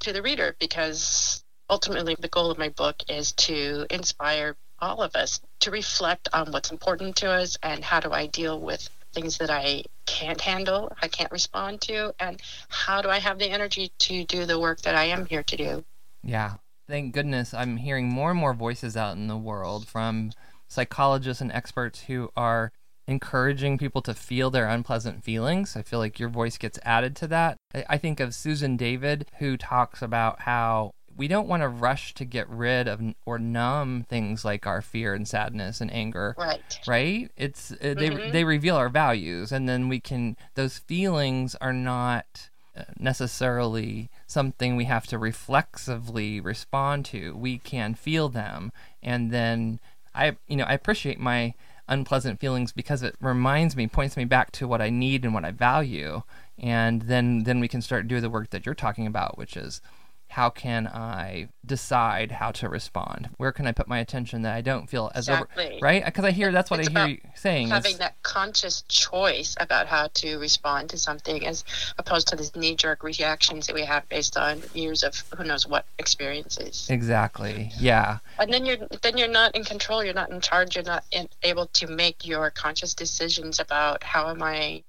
to 0.00 0.12
the 0.14 0.22
reader 0.22 0.56
because 0.58 1.44
ultimately 1.68 2.16
the 2.18 2.28
goal 2.28 2.50
of 2.50 2.56
my 2.56 2.70
book 2.70 3.02
is 3.08 3.32
to 3.32 3.86
inspire 3.90 4.56
all 4.78 5.02
of 5.02 5.14
us 5.14 5.40
to 5.60 5.70
reflect 5.70 6.28
on 6.32 6.50
what's 6.52 6.70
important 6.70 7.16
to 7.16 7.30
us 7.30 7.58
and 7.62 7.84
how 7.84 8.00
do 8.00 8.10
I 8.12 8.26
deal 8.26 8.58
with 8.58 8.88
things 9.12 9.38
that 9.38 9.50
I 9.50 9.84
can't 10.06 10.40
handle, 10.40 10.92
I 11.00 11.08
can't 11.08 11.30
respond 11.30 11.80
to, 11.82 12.14
and 12.18 12.40
how 12.68 13.02
do 13.02 13.08
I 13.08 13.18
have 13.18 13.38
the 13.38 13.50
energy 13.50 13.92
to 14.00 14.24
do 14.24 14.46
the 14.46 14.58
work 14.58 14.80
that 14.82 14.94
I 14.94 15.04
am 15.04 15.26
here 15.26 15.42
to 15.42 15.56
do. 15.56 15.84
Yeah. 16.22 16.54
Thank 16.88 17.14
goodness 17.14 17.54
I'm 17.54 17.76
hearing 17.76 18.08
more 18.08 18.32
and 18.32 18.40
more 18.40 18.54
voices 18.54 18.96
out 18.96 19.16
in 19.16 19.28
the 19.28 19.36
world 19.36 19.86
from 19.86 20.32
psychologists 20.68 21.40
and 21.40 21.52
experts 21.52 22.02
who 22.02 22.30
are 22.36 22.72
encouraging 23.06 23.78
people 23.78 24.02
to 24.02 24.14
feel 24.14 24.50
their 24.50 24.68
unpleasant 24.68 25.24
feelings. 25.24 25.76
I 25.76 25.82
feel 25.82 25.98
like 25.98 26.18
your 26.18 26.28
voice 26.28 26.58
gets 26.58 26.78
added 26.84 27.16
to 27.16 27.26
that. 27.28 27.56
I 27.88 27.96
think 27.98 28.20
of 28.20 28.34
Susan 28.34 28.76
David, 28.76 29.26
who 29.38 29.56
talks 29.56 30.02
about 30.02 30.40
how 30.42 30.92
we 31.20 31.28
don't 31.28 31.46
want 31.46 31.62
to 31.62 31.68
rush 31.68 32.14
to 32.14 32.24
get 32.24 32.48
rid 32.48 32.88
of 32.88 32.98
or 33.26 33.38
numb 33.38 34.06
things 34.08 34.42
like 34.42 34.66
our 34.66 34.80
fear 34.80 35.12
and 35.12 35.28
sadness 35.28 35.82
and 35.82 35.92
anger. 35.92 36.34
Right. 36.38 36.80
Right? 36.86 37.30
It's 37.36 37.72
uh, 37.72 37.76
they 38.00 38.08
Mhm. 38.08 38.32
they 38.32 38.42
reveal 38.42 38.76
our 38.76 38.88
values 38.88 39.52
and 39.52 39.68
then 39.68 39.90
we 39.90 40.00
can 40.00 40.34
those 40.54 40.78
feelings 40.78 41.54
are 41.60 41.74
not 41.74 42.48
uh, 42.74 42.84
necessarily 42.98 44.08
something 44.26 44.76
we 44.76 44.86
have 44.86 45.06
to 45.08 45.18
reflexively 45.18 46.40
respond 46.40 47.04
to. 47.04 47.36
We 47.36 47.58
can 47.58 47.94
feel 47.94 48.30
them 48.30 48.72
and 49.02 49.30
then 49.30 49.78
I 50.14 50.36
you 50.48 50.56
know, 50.56 50.64
I 50.64 50.72
appreciate 50.72 51.20
my 51.20 51.52
unpleasant 51.86 52.40
feelings 52.40 52.72
because 52.72 53.02
it 53.02 53.14
reminds 53.20 53.76
me 53.76 53.86
points 53.88 54.16
me 54.16 54.24
back 54.24 54.52
to 54.52 54.66
what 54.66 54.80
I 54.80 54.88
need 54.88 55.24
and 55.26 55.34
what 55.34 55.44
I 55.44 55.50
value 55.50 56.22
and 56.58 57.02
then 57.02 57.42
then 57.42 57.60
we 57.60 57.68
can 57.68 57.82
start 57.82 58.08
doing 58.08 58.22
the 58.22 58.30
work 58.30 58.48
that 58.50 58.64
you're 58.64 58.74
talking 58.74 59.06
about 59.06 59.36
which 59.36 59.54
is 59.54 59.82
how 60.30 60.48
can 60.48 60.86
I 60.86 61.48
decide 61.66 62.30
how 62.32 62.52
to 62.52 62.68
respond? 62.68 63.30
Where 63.36 63.50
can 63.52 63.66
I 63.66 63.72
put 63.72 63.88
my 63.88 63.98
attention 63.98 64.42
that 64.42 64.54
I 64.54 64.60
don't 64.60 64.88
feel 64.88 65.10
as 65.14 65.28
Exactly. 65.28 65.66
over 65.66 65.78
right? 65.82 66.04
Because 66.04 66.24
I 66.24 66.30
hear 66.30 66.52
that's 66.52 66.70
what 66.70 66.78
It's 66.80 66.88
I 66.88 66.92
hear 66.92 67.08
you 67.08 67.18
saying. 67.34 67.66
is- 67.66 67.72
Having 67.72 67.96
that 67.98 68.14
conscious 68.22 68.82
choice 68.88 69.56
about 69.58 69.88
how 69.88 70.08
to 70.14 70.38
respond 70.38 70.90
to 70.90 70.98
something 70.98 71.44
as 71.46 71.64
opposed 71.98 72.28
to 72.28 72.36
these 72.36 72.54
knee 72.54 72.76
jerk 72.76 73.02
reactions 73.02 73.66
that 73.66 73.74
we 73.74 73.84
have 73.84 74.08
based 74.08 74.36
on 74.36 74.62
years 74.72 75.02
of 75.02 75.14
who 75.36 75.42
knows 75.44 75.66
what 75.66 75.84
experiences. 75.98 76.86
exactly. 76.90 77.72
Yeah. 77.78 78.18
and 78.38 78.52
then 78.52 78.64
you're 78.66 78.76
then 79.02 79.18
you're 79.18 79.28
not 79.28 79.54
in 79.56 79.64
control 79.64 80.04
you're 80.04 80.14
not 80.14 80.30
in 80.30 80.40
charge 80.40 80.76
you're 80.76 80.84
not 80.84 81.04
in, 81.10 81.28
able 81.42 81.66
to 81.66 81.86
make 81.88 82.26
your 82.26 82.50
conscious 82.50 82.94
decisions 82.94 83.58
about 83.58 84.02
how 84.04 84.28
am 84.30 84.42
i 84.42 84.82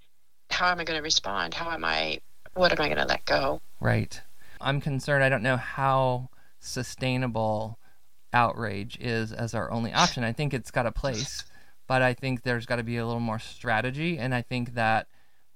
how 0.50 0.68
am 0.70 0.80
i 0.80 0.84
going 0.84 0.98
to 1.00 1.04
respond 1.04 1.54
how 1.54 1.72
am 1.72 1.84
i 1.84 2.20
what 2.54 2.72
am 2.72 2.80
i 2.82 2.88
going 2.88 2.98
to 2.98 3.06
let 3.06 3.26
go 3.26 3.60
Right. 3.80 4.22
I'm 4.62 4.82
concerned. 4.82 5.24
I 5.24 5.30
don't 5.30 5.44
know 5.44 5.58
how 5.58 6.30
sustainable 6.60 7.80
outrage 8.34 8.98
is 9.00 9.32
as 9.32 9.54
our 9.54 9.72
only 9.72 9.94
option. 9.94 10.24
I 10.24 10.34
think 10.34 10.54
it's 10.54 10.72
got 10.72 10.86
a 10.86 10.92
place, 10.92 11.44
but 11.88 12.02
I 12.02 12.14
think 12.14 12.44
there's 12.44 12.66
got 12.66 12.78
to 12.78 12.84
be 12.84 12.98
a 12.98 13.06
little 13.06 13.20
more 13.20 13.40
strategy. 13.40 14.18
And 14.18 14.34
I 14.34 14.42
think 14.42 14.76
that 14.76 15.08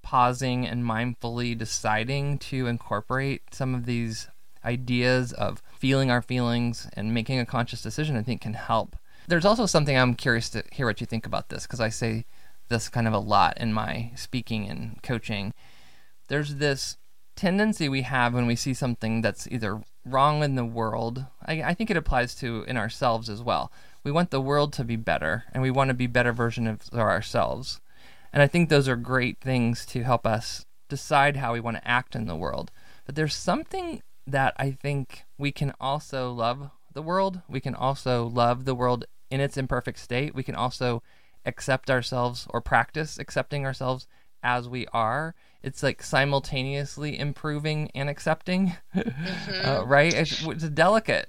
pausing 0.02 0.68
and 0.68 0.84
mindfully 0.84 1.58
deciding 1.58 2.38
to 2.38 2.68
incorporate 2.68 3.42
some 3.52 3.74
of 3.74 3.86
these 3.86 4.28
ideas 4.64 5.34
of 5.34 5.62
feeling 5.78 6.12
our 6.12 6.22
feelings 6.22 6.88
and 6.94 7.14
making 7.14 7.40
a 7.40 7.46
conscious 7.46 7.82
decision, 7.82 8.18
I 8.18 8.24
think 8.24 8.42
can 8.42 8.54
help. 8.54 8.96
There's 9.28 9.46
also 9.46 9.66
something 9.66 9.98
I'm 9.98 10.16
curious 10.16 10.50
to 10.52 10.64
hear 10.72 10.86
what 10.86 11.02
you 11.02 11.08
think 11.08 11.26
about 11.26 11.50
this 11.50 11.64
because 11.64 11.80
I 11.80 11.90
say 11.90 12.26
this 12.68 12.90
kind 12.90 13.08
of 13.08 13.14
a 13.14 13.20
lot 13.20 13.58
in 13.58 13.74
my 13.74 14.12
speaking 14.16 14.70
and 14.70 15.02
coaching. 15.02 15.54
There's 16.28 16.56
this 16.56 16.98
tendency 17.36 17.90
we 17.90 18.04
have 18.04 18.34
when 18.34 18.48
we 18.48 18.56
see 18.56 18.74
something 18.74 19.22
that's 19.22 19.48
either 19.52 19.82
wrong 20.06 20.44
in 20.44 20.56
the 20.56 20.66
world. 20.66 21.26
I, 21.46 21.62
I 21.62 21.74
think 21.74 21.90
it 21.90 21.98
applies 21.98 22.36
to 22.36 22.64
in 22.68 22.78
ourselves 22.78 23.30
as 23.30 23.42
well. 23.42 23.72
We 24.04 24.12
want 24.12 24.32
the 24.32 24.42
world 24.42 24.72
to 24.74 24.84
be 24.84 24.96
better, 24.96 25.46
and 25.52 25.64
we 25.64 25.72
want 25.72 25.90
to 25.90 25.94
be 25.94 26.08
better 26.08 26.32
version 26.32 26.68
of 26.68 26.94
ourselves. 26.94 27.82
And 28.32 28.42
I 28.42 28.48
think 28.48 28.70
those 28.70 28.88
are 28.88 28.96
great 28.96 29.40
things 29.40 29.86
to 29.88 30.04
help 30.04 30.28
us 30.28 30.66
decide 30.90 31.38
how 31.38 31.54
we 31.54 31.60
want 31.60 31.78
to 31.78 31.88
act 31.88 32.16
in 32.16 32.28
the 32.28 32.36
world. 32.36 32.72
But 33.06 33.16
there's 33.16 33.36
something 33.36 34.02
that 34.28 34.54
I 34.58 34.72
think 34.72 35.24
we 35.38 35.52
can 35.52 35.74
also 35.80 36.32
love 36.32 36.70
the 36.94 37.02
world. 37.02 37.42
We 37.48 37.60
can 37.60 37.76
also 37.76 38.26
love 38.26 38.66
the 38.66 38.76
world 38.76 39.06
in 39.30 39.40
its 39.42 39.58
imperfect 39.58 40.00
state. 40.00 40.36
We 40.36 40.44
can 40.44 40.56
also 40.56 41.02
accept 41.46 41.90
ourselves 41.90 42.48
or 42.50 42.62
practice 42.62 43.20
accepting 43.20 43.66
ourselves 43.66 44.08
as 44.42 44.68
we 44.68 44.88
are. 44.88 45.36
It's 45.66 45.82
like 45.82 46.04
simultaneously 46.04 47.18
improving 47.18 47.90
and 47.96 48.08
accepting, 48.10 48.74
uh, 48.96 49.84
right? 49.86 50.14
It's, 50.14 50.42
it's 50.46 50.70
delicate. 50.70 51.28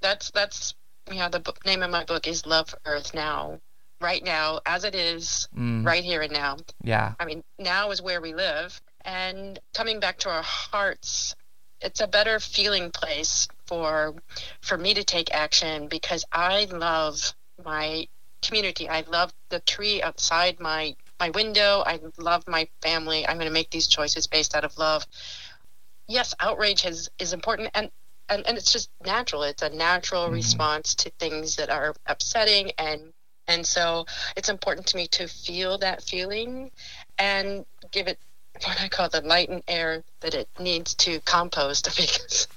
that's 0.00 0.30
that's 0.32 0.74
yeah 1.10 1.28
the 1.28 1.38
book, 1.38 1.64
name 1.64 1.82
of 1.82 1.90
my 1.90 2.04
book 2.04 2.26
is 2.26 2.44
love 2.44 2.74
earth 2.84 3.14
now. 3.14 3.60
Right 4.00 4.24
now 4.24 4.60
as 4.66 4.82
it 4.82 4.96
is 4.96 5.48
Mm, 5.56 5.86
right 5.86 6.02
here 6.02 6.22
and 6.22 6.32
now. 6.32 6.56
Yeah, 6.82 7.14
i 7.20 7.24
mean 7.24 7.44
now 7.58 7.90
is 7.92 8.02
where 8.02 8.20
we 8.20 8.34
live. 8.34 8.80
And 9.04 9.58
coming 9.74 10.00
back 10.00 10.18
to 10.18 10.28
our 10.30 10.42
hearts 10.42 11.36
it's 11.80 12.00
a 12.00 12.06
better 12.06 12.40
feeling 12.40 12.90
place 12.90 13.48
for 13.66 14.14
for 14.60 14.76
me 14.76 14.94
to 14.94 15.04
take 15.04 15.32
action 15.34 15.88
because 15.88 16.24
i 16.32 16.66
love 16.72 17.34
my 17.64 18.06
community. 18.42 18.88
I 18.88 19.04
love 19.08 19.32
the 19.48 19.60
tree 19.60 20.02
outside 20.02 20.60
my 20.60 20.94
my 21.22 21.30
window 21.30 21.84
i 21.86 22.00
love 22.18 22.42
my 22.48 22.66
family 22.80 23.24
i'm 23.28 23.36
going 23.36 23.46
to 23.46 23.52
make 23.60 23.70
these 23.70 23.86
choices 23.86 24.26
based 24.26 24.56
out 24.56 24.64
of 24.64 24.76
love 24.76 25.06
yes 26.08 26.34
outrage 26.40 26.82
has, 26.82 27.08
is 27.20 27.32
important 27.32 27.70
and 27.74 27.90
and, 28.28 28.44
and 28.46 28.56
it's 28.58 28.72
just 28.72 28.90
natural 29.04 29.44
it's 29.44 29.62
a 29.62 29.70
natural 29.70 30.28
Mhm. 30.28 30.32
response 30.32 30.94
to 30.96 31.10
things 31.20 31.56
that 31.56 31.70
are 31.70 31.94
upsetting 32.06 32.72
and 32.76 33.00
and 33.46 33.64
so 33.66 34.06
it's 34.36 34.48
important 34.48 34.86
to 34.88 34.96
me 34.96 35.06
to 35.18 35.28
feel 35.28 35.78
that 35.78 36.02
feeling 36.02 36.70
and 37.18 37.64
give 37.92 38.08
it 38.08 38.18
what 38.64 38.80
I 38.80 38.88
call 38.88 39.08
the 39.08 39.20
light 39.22 39.48
and 39.48 39.62
air 39.66 40.02
that 40.20 40.34
it 40.34 40.48
needs 40.58 40.94
to 41.04 41.20
compost 41.20 41.84
because 41.96 42.48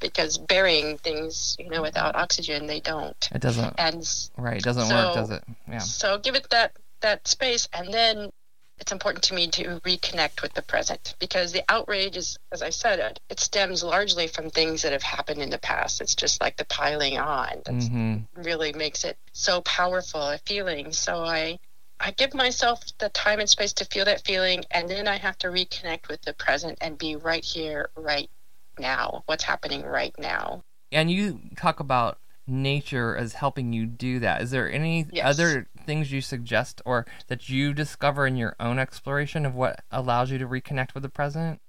because 0.00 0.36
burying 0.38 0.98
things, 0.98 1.56
you 1.58 1.70
know, 1.70 1.80
without 1.82 2.16
oxygen 2.16 2.66
they 2.66 2.80
don't. 2.80 3.28
it 3.34 3.40
doesn't. 3.40 3.74
And 3.78 4.02
Right, 4.36 4.56
it 4.58 4.64
doesn't 4.64 4.86
So- 4.88 4.94
work, 4.96 5.14
does 5.14 5.30
it? 5.30 5.44
Yeah. 5.68 5.78
so 5.78 6.18
give 6.18 6.34
it 6.34 6.48
that 6.50 6.72
that 7.00 7.26
space 7.28 7.68
and 7.72 7.92
then 7.92 8.30
it's 8.78 8.92
important 8.92 9.24
to 9.24 9.34
me 9.34 9.48
to 9.48 9.80
reconnect 9.80 10.40
with 10.42 10.54
the 10.54 10.62
present 10.62 11.16
because 11.18 11.52
the 11.52 11.64
outrage 11.68 12.16
is 12.16 12.38
as 12.52 12.62
I 12.62 12.70
said 12.70 12.98
it, 13.00 13.20
it 13.28 13.40
stems 13.40 13.82
largely 13.82 14.26
from 14.28 14.50
things 14.50 14.82
that 14.82 14.92
have 14.92 15.02
happened 15.02 15.42
in 15.42 15.50
the 15.50 15.58
past. 15.58 16.00
It's 16.00 16.14
just 16.14 16.40
like 16.40 16.56
the 16.56 16.64
piling 16.66 17.18
on. 17.18 17.62
That's 17.64 17.88
hmm 17.88 18.16
really 18.36 18.72
makes 18.72 19.02
it 19.04 19.16
so 19.32 19.60
powerful 19.62 20.20
a 20.22 20.38
feeling. 20.46 20.92
So 20.92 21.24
I 21.24 21.58
I 22.00 22.12
give 22.12 22.34
myself 22.34 22.84
the 22.98 23.08
time 23.08 23.40
and 23.40 23.50
space 23.50 23.72
to 23.74 23.84
feel 23.86 24.04
that 24.04 24.24
feeling 24.24 24.64
and 24.70 24.88
then 24.88 25.08
I 25.08 25.16
have 25.16 25.36
to 25.38 25.48
reconnect 25.48 26.08
with 26.08 26.22
the 26.22 26.34
present 26.34 26.78
and 26.80 26.96
be 26.96 27.16
right 27.16 27.44
here 27.44 27.90
right 27.96 28.30
now. 28.78 29.22
What's 29.26 29.44
happening 29.44 29.82
right 29.84 30.14
now. 30.18 30.62
And 30.92 31.10
you 31.10 31.40
talk 31.56 31.80
about 31.80 32.18
nature 32.46 33.16
as 33.16 33.34
helping 33.34 33.72
you 33.72 33.86
do 33.86 34.20
that. 34.20 34.40
Is 34.42 34.50
there 34.50 34.70
any 34.70 35.06
Yes. 35.12 35.38
other 35.38 35.68
things 35.88 36.12
you 36.12 36.20
suggest 36.20 36.82
or 36.84 37.06
that 37.28 37.48
you 37.48 37.72
discover 37.72 38.26
in 38.26 38.36
your 38.36 38.54
own 38.60 38.78
exploration 38.78 39.46
of 39.46 39.54
what 39.54 39.80
allows 39.90 40.30
you 40.30 40.36
to 40.36 40.46
reconnect 40.46 40.92
with 40.92 41.02
the 41.02 41.08
present? 41.08 41.60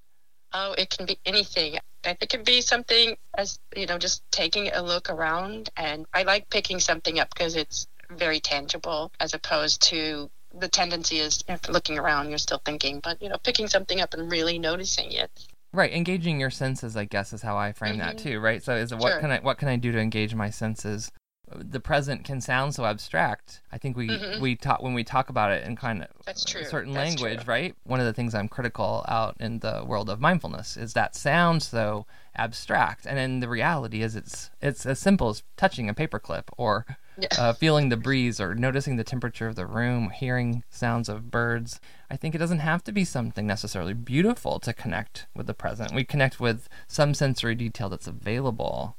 Oh, 0.52 0.74
it 0.78 0.90
can 0.90 1.06
be 1.06 1.18
anything. 1.26 1.80
It 2.04 2.30
can 2.30 2.44
be 2.44 2.60
something 2.60 3.16
as, 3.38 3.60
you 3.78 3.86
know, 3.86 3.98
just 3.98 4.22
taking 4.30 4.74
a 4.74 4.82
look 4.82 5.10
around. 5.10 5.70
And 5.78 6.06
I 6.14 6.24
like 6.24 6.50
picking 6.50 6.82
something 6.82 7.18
up 7.18 7.30
because 7.34 7.56
it's 7.56 7.88
very 8.12 8.42
tangible 8.42 9.14
as 9.22 9.34
opposed 9.34 9.82
to 9.84 10.30
the 10.54 10.68
tendency 10.68 11.20
is 11.20 11.42
if 11.48 11.70
looking 11.70 11.98
around, 11.98 12.28
you're 12.28 12.40
still 12.40 12.62
thinking, 12.66 13.00
but, 13.02 13.22
you 13.22 13.30
know, 13.30 13.38
picking 13.38 13.68
something 13.68 14.02
up 14.02 14.14
and 14.14 14.30
really 14.30 14.60
noticing 14.60 15.14
it. 15.14 15.32
Right, 15.72 15.94
engaging 15.94 16.42
your 16.42 16.50
senses, 16.50 16.98
I 16.98 17.06
guess, 17.06 17.32
is 17.32 17.44
how 17.44 17.56
I 17.56 17.72
frame 17.72 18.00
that 18.00 18.16
Mhm. 18.18 18.24
too. 18.24 18.40
Right, 18.42 18.62
so 18.62 18.76
is 18.76 18.92
it 18.92 18.98
what 18.98 19.12
Sure. 19.12 19.22
can 19.22 19.32
I 19.32 19.40
what 19.40 19.60
can 19.60 19.68
I 19.70 19.78
do 19.78 19.92
to 19.94 20.00
engage 20.00 20.36
my 20.36 20.50
senses? 20.50 21.12
The 21.56 21.80
present 21.80 22.24
can 22.24 22.42
sound 22.42 22.76
so 22.76 22.86
abstract. 22.86 23.62
I 23.72 23.78
think 23.80 23.98
we 23.98 24.08
Mhm. 24.10 24.40
we 24.40 24.56
talk 24.56 24.82
when 24.84 24.94
we 24.94 25.04
talk 25.04 25.30
about 25.30 25.52
it 25.52 25.64
in 25.66 25.76
kind 25.76 26.04
of 26.04 26.10
That's 26.26 26.44
true. 26.46 26.62
a 26.62 26.66
certain 26.66 26.94
That's 26.94 27.16
language, 27.20 27.44
true. 27.46 27.54
right? 27.54 27.76
One 27.84 28.00
of 28.00 28.06
the 28.06 28.14
things 28.14 28.36
I'm 28.36 28.48
critical 28.48 29.04
out 29.08 29.36
in 29.40 29.60
the 29.60 29.84
world 29.86 30.10
of 30.10 30.20
mindfulness 30.22 30.78
is 30.78 30.94
that 30.94 31.16
sounds 31.16 31.68
so 31.68 32.06
abstract, 32.36 33.06
and 33.08 33.18
then 33.18 33.40
the 33.40 33.50
reality 33.50 34.02
is 34.04 34.16
it's 34.16 34.52
it's 34.62 34.86
as 34.86 35.00
simple 35.00 35.30
as 35.30 35.44
touching 35.58 35.90
a 35.90 35.94
paperclip 35.94 36.44
or 36.58 36.86
Yeah. 37.18 37.28
uh, 37.38 37.54
feeling 37.54 37.90
the 37.90 37.98
breeze 37.98 38.40
or 38.40 38.56
noticing 38.56 38.96
the 38.96 39.04
temperature 39.04 39.48
of 39.48 39.56
the 39.56 39.66
room, 39.66 40.12
hearing 40.12 40.64
sounds 40.70 41.10
of 41.10 41.30
birds. 41.32 41.82
I 42.10 42.16
think 42.16 42.34
it 42.34 42.38
doesn't 42.38 42.60
have 42.60 42.82
to 42.86 42.92
be 42.94 43.04
something 43.04 43.46
necessarily 43.46 43.94
beautiful 43.94 44.60
to 44.62 44.72
connect 44.72 45.28
with 45.36 45.46
the 45.48 45.54
present. 45.54 45.94
We 45.94 46.06
connect 46.06 46.40
with 46.40 46.70
some 46.88 47.14
sensory 47.14 47.56
detail 47.56 47.90
that's 47.90 48.08
available. 48.08 48.96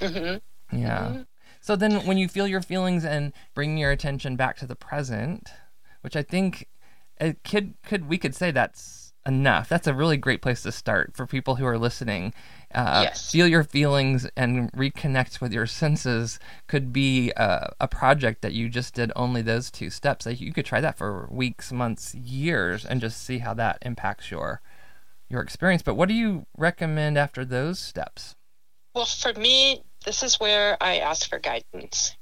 hmm 0.00 0.36
Yeah. 0.70 1.08
Mhm. 1.12 1.26
So 1.62 1.76
then 1.76 2.04
when 2.06 2.18
you 2.18 2.28
feel 2.28 2.46
your 2.46 2.60
feelings 2.60 3.04
and 3.04 3.32
bring 3.54 3.78
your 3.78 3.92
attention 3.92 4.36
back 4.36 4.56
to 4.58 4.66
the 4.66 4.76
present, 4.76 5.48
which 6.02 6.16
I 6.16 6.22
think 6.22 6.68
it 7.20 7.44
could 7.44 7.74
could 7.84 8.08
we 8.08 8.18
could 8.18 8.34
say 8.34 8.50
that's 8.50 9.12
enough. 9.24 9.68
That's 9.68 9.86
a 9.86 9.94
really 9.94 10.16
great 10.16 10.42
place 10.42 10.62
to 10.64 10.72
start 10.72 11.14
for 11.14 11.24
people 11.28 11.54
who 11.54 11.64
are 11.64 11.78
listening. 11.78 12.34
Uh, 12.74 13.02
Yes. 13.04 13.30
Feel 13.30 13.46
your 13.46 13.62
feelings 13.62 14.26
and 14.36 14.72
reconnect 14.72 15.40
with 15.40 15.52
your 15.52 15.66
senses 15.68 16.40
could 16.66 16.92
be 16.92 17.30
a, 17.36 17.72
a 17.80 17.86
project 17.86 18.42
that 18.42 18.52
you 18.54 18.68
just 18.68 18.94
did 18.94 19.12
only 19.14 19.40
those 19.40 19.70
two 19.70 19.90
steps. 19.90 20.26
Like 20.26 20.40
you 20.40 20.52
could 20.52 20.66
try 20.66 20.80
that 20.80 20.98
for 20.98 21.28
weeks, 21.30 21.70
months, 21.70 22.12
years, 22.16 22.84
and 22.84 23.00
just 23.00 23.22
see 23.22 23.38
how 23.38 23.54
that 23.54 23.78
impacts 23.82 24.32
your 24.32 24.60
your 25.28 25.40
experience. 25.40 25.82
But 25.82 25.94
what 25.94 26.08
do 26.08 26.14
you 26.14 26.46
recommend 26.58 27.16
after 27.16 27.44
those 27.44 27.78
steps? 27.78 28.34
Well, 28.94 29.06
for 29.06 29.32
me, 29.34 29.82
this 30.02 30.22
is 30.22 30.40
where 30.40 30.76
I 30.82 30.98
ask 30.98 31.28
for 31.28 31.38
guidance. 31.38 32.16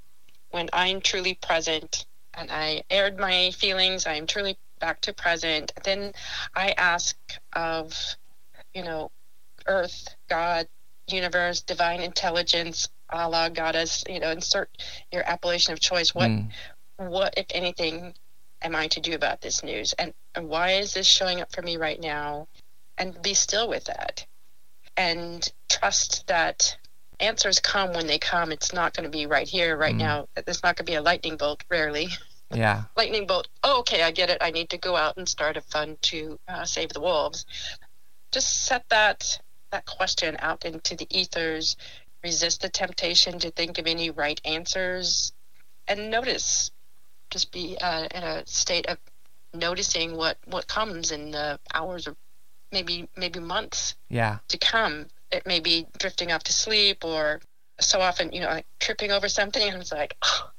When 0.50 0.68
I'm 0.72 1.00
truly 1.00 1.34
present 1.34 2.06
and 2.34 2.50
I 2.50 2.84
aired 2.90 3.18
my 3.18 3.50
feelings, 3.52 4.06
I 4.06 4.14
am 4.14 4.26
truly 4.26 4.58
back 4.80 5.00
to 5.02 5.12
present, 5.14 5.72
then 5.84 6.12
I 6.54 6.72
ask 6.78 7.16
of, 7.52 8.16
you 8.74 8.84
know, 8.84 9.10
Earth, 9.66 10.16
God, 10.28 10.68
universe, 11.08 11.62
divine 11.62 12.00
intelligence, 12.00 12.88
Allah, 13.10 13.50
Goddess, 13.50 14.04
you 14.08 14.20
know, 14.20 14.30
insert 14.30 14.70
your 15.12 15.22
appellation 15.28 15.72
of 15.72 15.80
choice. 15.80 16.14
What, 16.14 16.30
Mm, 16.30 16.50
what, 16.98 17.34
if 17.36 17.46
anything, 17.50 18.14
am 18.62 18.76
I 18.76 18.88
to 18.88 19.00
do 19.00 19.14
about 19.14 19.40
this 19.40 19.62
news? 19.62 19.92
And, 19.94 20.14
and 20.34 20.48
why 20.48 20.72
is 20.72 20.94
this 20.94 21.06
showing 21.06 21.40
up 21.40 21.52
for 21.52 21.62
me 21.62 21.76
right 21.76 22.00
now? 22.00 22.48
And 22.98 23.20
be 23.22 23.34
still 23.34 23.68
with 23.68 23.84
that 23.84 24.26
and 24.96 25.50
trust 25.68 26.26
that 26.26 26.76
answers 27.20 27.60
come 27.60 27.92
when 27.92 28.06
they 28.06 28.18
come. 28.18 28.52
It's 28.52 28.72
not 28.72 28.94
going 28.94 29.04
to 29.04 29.10
be 29.10 29.26
right 29.26 29.48
here, 29.48 29.76
right 29.76 29.94
Mm. 29.94 29.98
now. 29.98 30.28
It's 30.36 30.62
not 30.62 30.76
going 30.76 30.86
to 30.86 30.90
be 30.92 30.94
a 30.96 31.02
lightning 31.02 31.36
bolt, 31.36 31.62
rarely. 31.70 32.08
yeah. 32.52 32.84
Lightning 32.96 33.26
bolt, 33.26 33.48
oh, 33.62 33.80
okay, 33.80 34.02
I 34.02 34.10
get 34.10 34.30
it. 34.30 34.38
I 34.40 34.50
need 34.50 34.70
to 34.70 34.78
go 34.78 34.96
out 34.96 35.16
and 35.16 35.28
start 35.28 35.56
a 35.56 35.60
fund 35.60 36.00
to 36.02 36.38
uh, 36.48 36.64
save 36.64 36.90
the 36.90 37.00
wolves. 37.00 37.46
Just 38.32 38.64
set 38.64 38.84
that 38.90 39.40
that 39.70 39.86
question 39.86 40.36
out 40.40 40.64
into 40.64 40.96
the 40.96 41.06
ethers. 41.10 41.76
Resist 42.24 42.60
the 42.60 42.68
temptation 42.68 43.38
to 43.38 43.50
think 43.50 43.78
of 43.78 43.86
any 43.86 44.10
right 44.10 44.40
answers, 44.44 45.32
and 45.88 46.10
notice. 46.10 46.70
Just 47.30 47.52
be 47.52 47.78
uh, 47.80 48.08
in 48.12 48.22
a 48.24 48.44
state 48.46 48.86
of 48.86 48.98
noticing 49.54 50.16
what 50.16 50.36
what 50.46 50.66
comes 50.66 51.12
in 51.12 51.30
the 51.30 51.58
hours 51.72 52.06
or 52.08 52.16
maybe 52.72 53.08
maybe 53.16 53.38
months 53.40 53.94
Yeah. 54.08 54.38
to 54.48 54.58
come. 54.58 55.06
It 55.32 55.46
may 55.46 55.60
be 55.60 55.86
drifting 55.98 56.32
off 56.32 56.42
to 56.44 56.52
sleep 56.52 57.04
or 57.04 57.40
so 57.80 58.00
often, 58.00 58.32
you 58.32 58.40
know, 58.40 58.48
like 58.48 58.66
tripping 58.78 59.10
over 59.10 59.28
something 59.28 59.62
and 59.62 59.80
it's 59.80 59.92
like, 59.92 60.16
oh, 60.22 60.50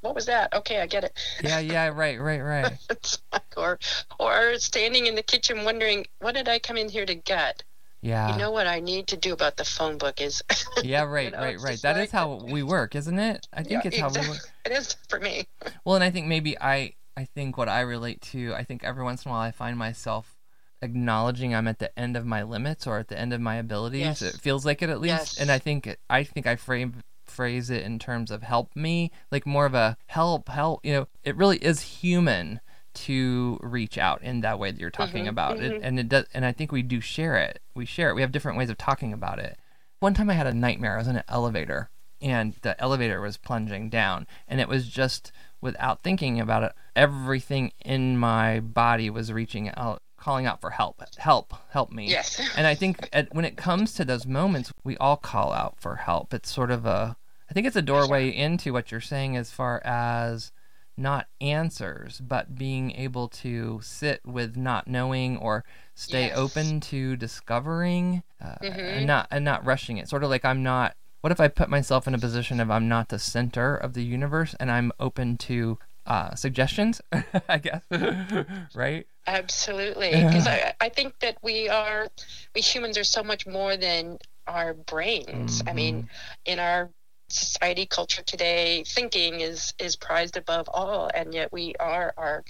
what 0.00 0.14
was 0.14 0.26
that? 0.26 0.52
Okay, 0.54 0.80
I 0.80 0.86
get 0.86 1.04
it. 1.04 1.12
Yeah. 1.42 1.58
Yeah. 1.58 1.88
Right. 1.88 2.20
Right. 2.20 2.40
Right. 2.40 2.72
Like, 3.32 3.42
or 3.56 3.78
or 4.18 4.54
standing 4.58 5.06
in 5.06 5.14
the 5.14 5.22
kitchen 5.22 5.64
wondering, 5.64 6.06
what 6.20 6.34
did 6.34 6.48
I 6.48 6.58
come 6.58 6.76
in 6.76 6.88
here 6.88 7.06
to 7.06 7.14
get? 7.14 7.62
Yeah. 8.02 8.30
you 8.32 8.38
know 8.38 8.50
what 8.52 8.66
I 8.66 8.80
need 8.80 9.08
to 9.08 9.16
do 9.16 9.32
about 9.32 9.56
the 9.56 9.64
phone 9.64 9.98
book 9.98 10.20
is 10.20 10.42
yeah. 10.82 11.02
Right. 11.02 11.32
know, 11.32 11.38
right. 11.38 11.58
Right. 11.60 11.80
That 11.82 11.96
is 11.96 12.00
like- 12.02 12.10
how 12.10 12.34
we 12.34 12.62
work, 12.62 12.94
isn't 12.94 13.18
it? 13.18 13.46
I 13.52 13.62
think 13.62 13.84
Yeah, 13.84 13.88
it's 13.88 13.98
how 13.98 14.10
we 14.10 14.28
work. 14.28 14.38
it 14.64 14.72
is 14.72 14.96
for 15.08 15.18
me. 15.18 15.46
Well, 15.84 15.96
and 15.96 16.04
I 16.04 16.10
think 16.10 16.26
maybe 16.26 16.58
I 16.58 16.94
I 17.16 17.24
think 17.24 17.56
what 17.56 17.68
I 17.68 17.80
relate 17.80 18.20
to, 18.32 18.54
I 18.54 18.64
think 18.64 18.84
every 18.84 19.02
once 19.02 19.24
in 19.24 19.30
a 19.30 19.32
while 19.32 19.40
I 19.40 19.50
find 19.50 19.76
myself 19.78 20.35
acknowledging 20.82 21.54
I'm 21.54 21.68
at 21.68 21.78
the 21.78 21.96
end 21.98 22.16
of 22.16 22.24
my 22.26 22.42
limits 22.42 22.86
or 22.86 22.98
at 22.98 23.08
the 23.08 23.18
end 23.18 23.32
of 23.32 23.40
my 23.40 23.56
abilities. 23.56 24.00
Yes. 24.00 24.22
It 24.22 24.36
feels 24.40 24.64
like 24.66 24.82
it 24.82 24.90
at 24.90 25.00
least, 25.00 25.12
Yes. 25.14 25.40
and 25.40 25.50
I 25.50 25.58
think 25.58 25.86
it, 25.86 26.00
I 26.10 26.24
think 26.24 26.46
I 26.46 26.56
frame 26.56 27.02
phrase 27.24 27.70
it 27.70 27.82
in 27.82 27.98
terms 27.98 28.30
of 28.30 28.42
help 28.42 28.74
me, 28.76 29.10
like 29.32 29.46
more 29.46 29.66
of 29.66 29.74
a 29.74 29.96
help, 30.06 30.48
help. 30.48 30.84
You 30.84 30.92
know, 30.92 31.08
it 31.24 31.36
really 31.36 31.58
is 31.58 31.80
human 31.80 32.60
to 32.94 33.58
reach 33.62 33.98
out 33.98 34.22
in 34.22 34.40
that 34.40 34.58
way 34.58 34.70
that 34.70 34.80
you're 34.80 34.90
talking 34.90 35.24
Mhm, 35.26 35.28
about 35.28 35.60
it, 35.60 35.72
mhm. 35.72 35.80
and 35.82 35.98
it 36.00 36.08
does, 36.08 36.24
and 36.32 36.46
I 36.46 36.52
think 36.52 36.72
we 36.72 36.82
do 36.82 37.00
share 37.00 37.36
it. 37.36 37.60
We 37.74 37.84
share 37.84 38.08
it. 38.10 38.14
We 38.14 38.22
have 38.22 38.32
different 38.32 38.56
ways 38.56 38.70
of 38.70 38.78
talking 38.78 39.12
about 39.12 39.38
it. 39.38 39.58
One 40.00 40.14
time 40.14 40.30
I 40.30 40.34
had 40.34 40.46
a 40.46 40.54
nightmare. 40.54 40.94
I 40.94 40.98
was 40.98 41.08
in 41.08 41.16
an 41.16 41.24
elevator 41.28 41.90
and 42.22 42.54
the 42.62 42.80
elevator 42.80 43.20
was 43.20 43.36
plunging 43.36 43.90
down 43.90 44.26
and 44.48 44.58
it 44.58 44.68
was 44.68 44.88
just 44.88 45.30
without 45.60 46.02
thinking 46.02 46.40
about 46.40 46.62
it 46.62 46.72
everything 46.94 47.70
in 47.84 48.16
my 48.16 48.58
body 48.58 49.10
was 49.10 49.30
reaching 49.30 49.68
out 49.76 50.00
calling 50.26 50.44
out 50.44 50.60
for 50.60 50.70
help 50.70 51.00
help 51.18 51.54
help 51.70 51.92
me 51.92 52.08
Yes. 52.10 52.40
and 52.56 52.66
i 52.66 52.74
think 52.74 53.08
at, 53.12 53.32
when 53.32 53.44
it 53.44 53.56
comes 53.56 53.92
to 53.94 54.04
those 54.04 54.26
moments 54.26 54.72
we 54.82 54.96
all 54.96 55.16
call 55.16 55.52
out 55.52 55.76
for 55.78 55.94
help 55.94 56.34
it's 56.34 56.50
sort 56.50 56.72
of 56.72 56.84
a 56.84 57.16
i 57.48 57.52
think 57.54 57.64
it's 57.64 57.76
a 57.76 57.80
doorway 57.82 58.28
into 58.30 58.72
what 58.72 58.90
you're 58.90 59.00
saying 59.00 59.36
as 59.36 59.52
far 59.52 59.80
as 59.84 60.50
not 60.96 61.28
answers 61.40 62.20
but 62.20 62.56
being 62.56 62.90
able 62.92 63.28
to 63.28 63.78
sit 63.84 64.20
with 64.26 64.56
not 64.56 64.88
knowing 64.88 65.36
or 65.36 65.64
stay 65.94 66.26
Yes. 66.26 66.36
open 66.36 66.80
to 66.80 67.14
discovering 67.16 68.24
uh, 68.42 68.56
Mhm. 68.62 68.96
and 68.96 69.06
not 69.06 69.28
and 69.30 69.44
not 69.44 69.64
rushing 69.64 69.98
it 69.98 70.08
sort 70.08 70.24
of 70.24 70.30
like 70.30 70.44
i'm 70.44 70.62
not 70.64 70.96
what 71.20 71.30
if 71.30 71.38
i 71.38 71.46
put 71.46 71.68
myself 71.68 72.08
in 72.08 72.14
a 72.14 72.18
position 72.18 72.58
of 72.58 72.68
i'm 72.68 72.88
not 72.88 73.10
the 73.10 73.18
center 73.20 73.76
of 73.76 73.92
the 73.94 74.02
universe 74.02 74.56
and 74.58 74.72
i'm 74.72 74.90
open 74.98 75.36
to 75.36 75.78
uh, 76.06 76.34
suggestions 76.34 77.00
i 77.48 77.58
guess 77.58 77.82
right 78.74 79.06
Absolutely, 79.28 80.10
because 80.10 80.46
I, 80.46 80.72
I 80.80 80.88
think 80.88 81.18
that 81.18 81.36
we 81.42 81.68
are, 81.68 82.06
we 82.54 82.60
humans 82.60 82.96
are 82.96 83.02
so 83.02 83.24
much 83.24 83.44
more 83.44 83.76
than 83.76 84.18
our 84.46 84.72
brains. 84.72 85.64
I 85.66 85.72
mean, 85.72 86.08
in 86.44 86.60
our 86.60 86.90
society 87.28 87.86
culture 87.86 88.22
today, 88.22 88.84
thinking 88.86 89.40
is 89.40 89.74
is 89.80 89.96
prized 89.96 90.36
above 90.36 90.68
all, 90.72 91.10
and 91.12 91.34
yet 91.34 91.52
we 91.52 91.74
are 91.80 92.14
our 92.16 92.44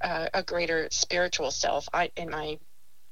uh, 0.00 0.28
a 0.34 0.42
greater 0.42 0.88
spiritual 0.90 1.52
self. 1.52 1.88
I 1.92 2.10
in 2.16 2.30
my 2.30 2.58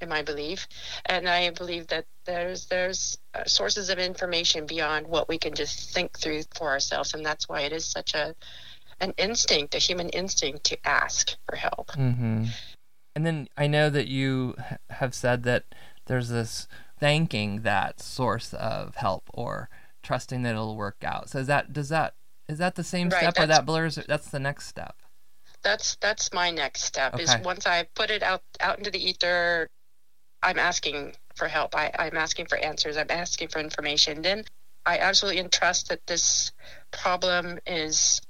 in 0.00 0.08
my 0.08 0.22
belief, 0.22 0.66
and 1.06 1.28
I 1.28 1.50
believe 1.50 1.86
that 1.88 2.06
there's 2.24 2.66
there's 2.66 3.18
uh, 3.34 3.44
sources 3.44 3.90
of 3.90 3.98
information 4.00 4.66
beyond 4.66 5.06
what 5.06 5.28
we 5.28 5.38
can 5.38 5.54
just 5.54 5.94
think 5.94 6.18
through 6.18 6.42
for 6.54 6.68
ourselves, 6.68 7.14
and 7.14 7.24
that's 7.24 7.48
why 7.48 7.60
it 7.60 7.72
is 7.72 7.84
such 7.84 8.14
a 8.14 8.34
an 9.00 9.14
instinct, 9.18 9.74
a 9.74 9.78
human 9.78 10.08
instinct 10.10 10.64
to 10.64 10.78
ask 10.88 11.36
for 11.48 11.56
help. 11.56 11.88
Mm-hmm. 11.92 12.46
And 13.14 13.26
then 13.26 13.48
I 13.56 13.66
know 13.66 13.90
that 13.90 14.08
you 14.08 14.54
have 14.90 15.14
said 15.14 15.42
that 15.44 15.64
there's 16.06 16.28
this 16.28 16.68
thanking 17.00 17.62
that 17.62 18.00
source 18.00 18.54
of 18.54 18.96
help 18.96 19.28
or 19.34 19.68
trusting 20.02 20.42
that 20.42 20.50
it'll 20.52 20.76
work 20.76 21.02
out. 21.04 21.30
So 21.30 21.40
is 21.40 21.46
that 21.48 21.72
does 21.72 21.88
that 21.90 22.14
is 22.48 22.58
that 22.58 22.74
the 22.76 22.84
same 22.84 23.08
Right, 23.10 23.20
step 23.20 23.38
or 23.38 23.46
that 23.46 23.66
blurs? 23.66 23.96
That's 24.08 24.30
the 24.30 24.38
next 24.40 24.66
step. 24.68 24.96
that's 25.62 25.96
that's 25.96 26.32
my 26.32 26.50
next 26.50 26.82
step 26.84 27.18
is 27.18 27.34
once 27.44 27.66
i 27.66 27.82
put 27.94 28.10
it 28.10 28.22
out 28.22 28.42
out 28.60 28.78
into 28.78 28.90
the 28.92 29.08
ether 29.10 29.66
i'm 30.42 30.58
asking 30.58 31.12
for 31.34 31.48
help 31.48 31.74
I, 31.74 31.90
i'm 31.98 32.16
asking 32.16 32.46
for 32.46 32.56
answers 32.58 32.96
i'm 32.96 33.10
asking 33.10 33.48
for 33.48 33.58
information 33.58 34.22
then 34.22 34.44
i 34.86 34.98
absolutely 34.98 35.40
entrust 35.40 35.88
that 35.88 36.06
this 36.06 36.52
problem 36.92 37.58
is 37.66 38.20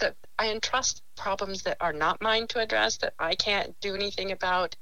that 0.00 0.14
i 0.38 0.48
entrust 0.50 1.02
problems 1.16 1.62
that 1.62 1.76
are 1.80 1.92
not 1.92 2.20
mine 2.22 2.46
to 2.46 2.58
address 2.60 2.96
that 2.98 3.14
i 3.18 3.34
can't 3.34 3.78
do 3.80 3.94
anything 3.94 4.32
about 4.32 4.76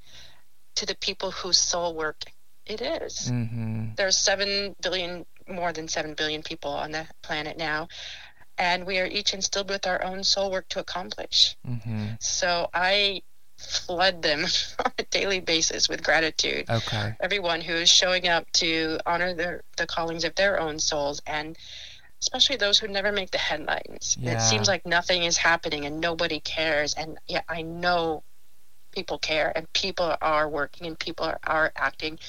to 0.75 0.85
the 0.85 0.95
people 0.95 1.31
whose 1.31 1.57
soul 1.57 1.93
work 1.95 2.21
it 2.65 2.81
is 2.81 3.29
Mm-hmm. 3.31 3.93
there's 3.97 4.17
7 4.17 4.75
billion 4.81 5.25
more 5.47 5.73
than 5.73 5.87
7 5.87 6.13
billion 6.13 6.41
people 6.43 6.71
on 6.71 6.91
the 6.91 7.05
planet 7.21 7.57
now 7.57 7.87
and 8.57 8.85
we 8.85 8.99
are 8.99 9.05
each 9.07 9.33
instilled 9.33 9.69
with 9.69 9.87
our 9.87 10.03
own 10.03 10.23
soul 10.23 10.51
work 10.51 10.67
to 10.69 10.79
accomplish 10.79 11.55
Mm-hmm. 11.67 12.07
so 12.19 12.69
I 12.73 13.21
flood 13.57 14.21
them 14.23 14.45
on 14.85 14.91
a 14.97 15.03
daily 15.03 15.39
basis 15.39 15.87
with 15.87 16.03
gratitude. 16.03 16.67
Okay. 16.67 17.13
Everyone 17.19 17.61
who 17.61 17.73
is 17.75 17.89
showing 17.89 18.27
up 18.27 18.51
to 18.53 18.97
honor 19.05 19.35
their, 19.35 19.61
the 19.77 19.85
callings 19.85 20.23
of 20.23 20.33
their 20.33 20.59
own 20.59 20.79
souls, 20.79 21.21
and 21.27 21.55
especially 22.21 22.55
those 22.55 22.77
who 22.77 22.87
never 22.87 23.11
make 23.11 23.31
the 23.31 23.37
headlines. 23.37 24.17
Yeah. 24.19 24.33
It 24.33 24.41
seems 24.41 24.67
like 24.67 24.85
nothing 24.85 25.23
is 25.23 25.37
happening 25.37 25.85
and 25.85 25.99
nobody 25.99 26.39
cares. 26.39 26.93
And 26.93 27.17
yet 27.27 27.45
I 27.49 27.63
know 27.63 28.23
people 28.91 29.17
care 29.17 29.51
and 29.55 29.71
people 29.73 30.15
are 30.21 30.47
working 30.47 30.87
and 30.87 30.97
people 30.97 31.25
are, 31.25 31.39
are 31.45 31.71
acting. 31.75 32.19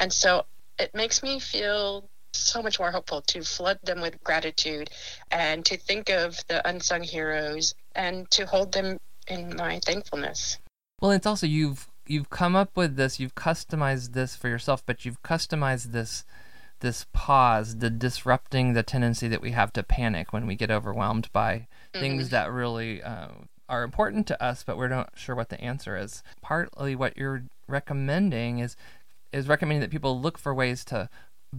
And 0.00 0.12
so 0.12 0.46
it 0.78 0.94
makes 0.94 1.22
me 1.22 1.38
feel 1.38 2.08
so 2.32 2.62
much 2.62 2.78
more 2.78 2.90
hopeful 2.90 3.20
to 3.20 3.42
flood 3.42 3.78
them 3.82 4.00
with 4.00 4.22
gratitude 4.24 4.88
and 5.30 5.64
to 5.66 5.76
think 5.76 6.08
of 6.08 6.38
the 6.48 6.66
unsung 6.66 7.02
heroes 7.02 7.74
and 7.94 8.30
to 8.30 8.46
hold 8.46 8.72
them 8.72 8.98
in 9.28 9.54
my 9.56 9.80
thankfulness. 9.80 10.58
Well, 11.00 11.10
it's 11.10 11.26
also 11.26 11.46
you've 11.46 11.88
you've 12.06 12.30
come 12.30 12.56
up 12.56 12.76
with 12.76 12.96
this, 12.96 13.20
you've 13.20 13.34
customized 13.34 14.12
this 14.12 14.34
for 14.34 14.48
yourself, 14.48 14.82
but 14.86 15.04
you've 15.04 15.22
customized 15.22 15.92
this 15.92 16.24
this 16.82 17.06
pause, 17.12 17.78
the 17.78 17.88
disrupting 17.88 18.74
the 18.74 18.82
tendency 18.82 19.26
that 19.28 19.40
we 19.40 19.52
have 19.52 19.72
to 19.72 19.82
panic 19.82 20.32
when 20.32 20.46
we 20.46 20.54
get 20.54 20.70
overwhelmed 20.70 21.32
by 21.32 21.66
things 21.92 22.28
that 22.28 22.52
really 22.52 23.02
uh, 23.02 23.28
are 23.68 23.82
important 23.82 24.26
to 24.26 24.42
us, 24.42 24.62
but 24.62 24.76
we're 24.76 24.88
not 24.88 25.12
sure 25.14 25.34
what 25.34 25.48
the 25.48 25.60
answer 25.60 25.96
is. 25.96 26.22
Partly, 26.42 26.94
what 26.94 27.16
you're 27.16 27.44
recommending 27.66 28.58
is 28.58 28.76
is 29.32 29.48
recommending 29.48 29.80
that 29.80 29.90
people 29.90 30.20
look 30.20 30.36
for 30.36 30.52
ways 30.52 30.84
to 30.84 31.08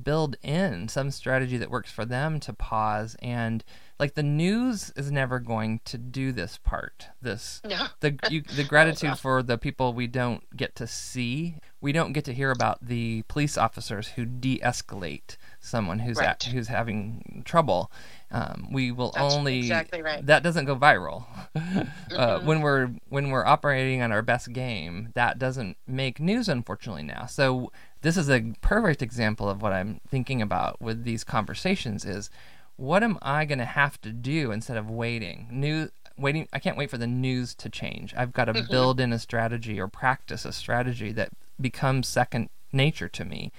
build 0.02 0.36
in 0.42 0.88
some 0.88 1.12
strategy 1.12 1.58
that 1.58 1.70
works 1.70 1.92
for 1.92 2.04
them 2.06 2.40
to 2.40 2.52
pause 2.54 3.16
and 3.22 3.64
like 4.00 4.16
the 4.16 4.24
news 4.24 4.92
is 4.96 5.12
never 5.12 5.40
going 5.40 5.80
to 5.86 5.98
do 5.98 6.32
this 6.32 6.58
part 6.58 7.08
this 7.22 7.62
no. 7.66 7.86
the 8.00 8.18
you, 8.30 8.42
the 8.42 8.64
gratitude 8.64 9.18
for 9.20 9.44
the 9.44 9.58
people 9.58 9.94
we 9.94 10.08
don't 10.08 10.56
get 10.58 10.76
to 10.76 10.88
see 10.88 11.56
we 11.80 11.92
don't 11.92 12.14
get 12.14 12.26
to 12.26 12.34
hear 12.34 12.50
about 12.50 12.84
the 12.86 13.22
police 13.28 13.58
officers 13.58 14.08
who 14.10 14.26
de-escalate 14.26 15.38
someone 15.60 16.00
who's 16.00 16.18
Right. 16.18 16.30
at, 16.30 16.44
who's 16.44 16.68
having 16.68 17.44
trouble 17.46 17.92
um, 18.32 18.70
we 18.72 18.92
will 18.92 19.12
That's 19.12 19.36
only 19.36 19.60
exactly 19.60 20.02
right. 20.02 20.26
that 20.26 20.42
doesn't 20.42 20.66
go 20.66 20.76
viral 20.76 21.26
uh, 22.16 22.40
when 22.40 22.62
we're 22.62 22.88
when 23.10 23.30
we're 23.30 23.46
operating 23.46 24.02
on 24.02 24.12
our 24.12 24.24
best 24.24 24.52
game 24.54 25.10
that 25.14 25.38
doesn't 25.38 25.78
make 25.86 26.20
news 26.20 26.50
unfortunately 26.50 27.04
now 27.04 27.28
so 27.28 27.72
this 28.04 28.18
is 28.18 28.30
a 28.30 28.54
perfect 28.62 29.02
example 29.02 29.50
of 29.50 29.62
what 29.62 29.74
i'm 29.74 30.00
thinking 30.08 30.42
about 30.42 30.80
with 30.82 31.04
these 31.04 31.24
conversations 31.24 32.06
is 32.06 32.30
what 32.76 33.04
am 33.04 33.18
i 33.22 33.44
going 33.46 33.60
to 33.60 33.66
have 33.66 34.00
to 34.02 34.12
do 34.12 34.52
instead 34.52 34.78
of 34.78 34.90
waiting 34.90 35.48
new 35.52 35.90
waiting 36.18 36.48
i 36.54 36.60
can't 36.60 36.78
wait 36.78 36.90
for 36.90 36.98
the 36.98 37.08
news 37.08 37.56
to 37.56 37.70
change 37.70 38.14
i've 38.16 38.34
got 38.34 38.46
to 38.46 38.64
build 38.70 39.00
in 39.00 39.12
a 39.12 39.20
strategy 39.20 39.80
or 39.80 39.88
practice 39.88 40.46
a 40.46 40.54
strategy 40.54 41.12
that 41.12 41.30
becomes 41.60 42.08
second 42.08 42.50
nature 42.72 43.10
to 43.10 43.26
me 43.26 43.52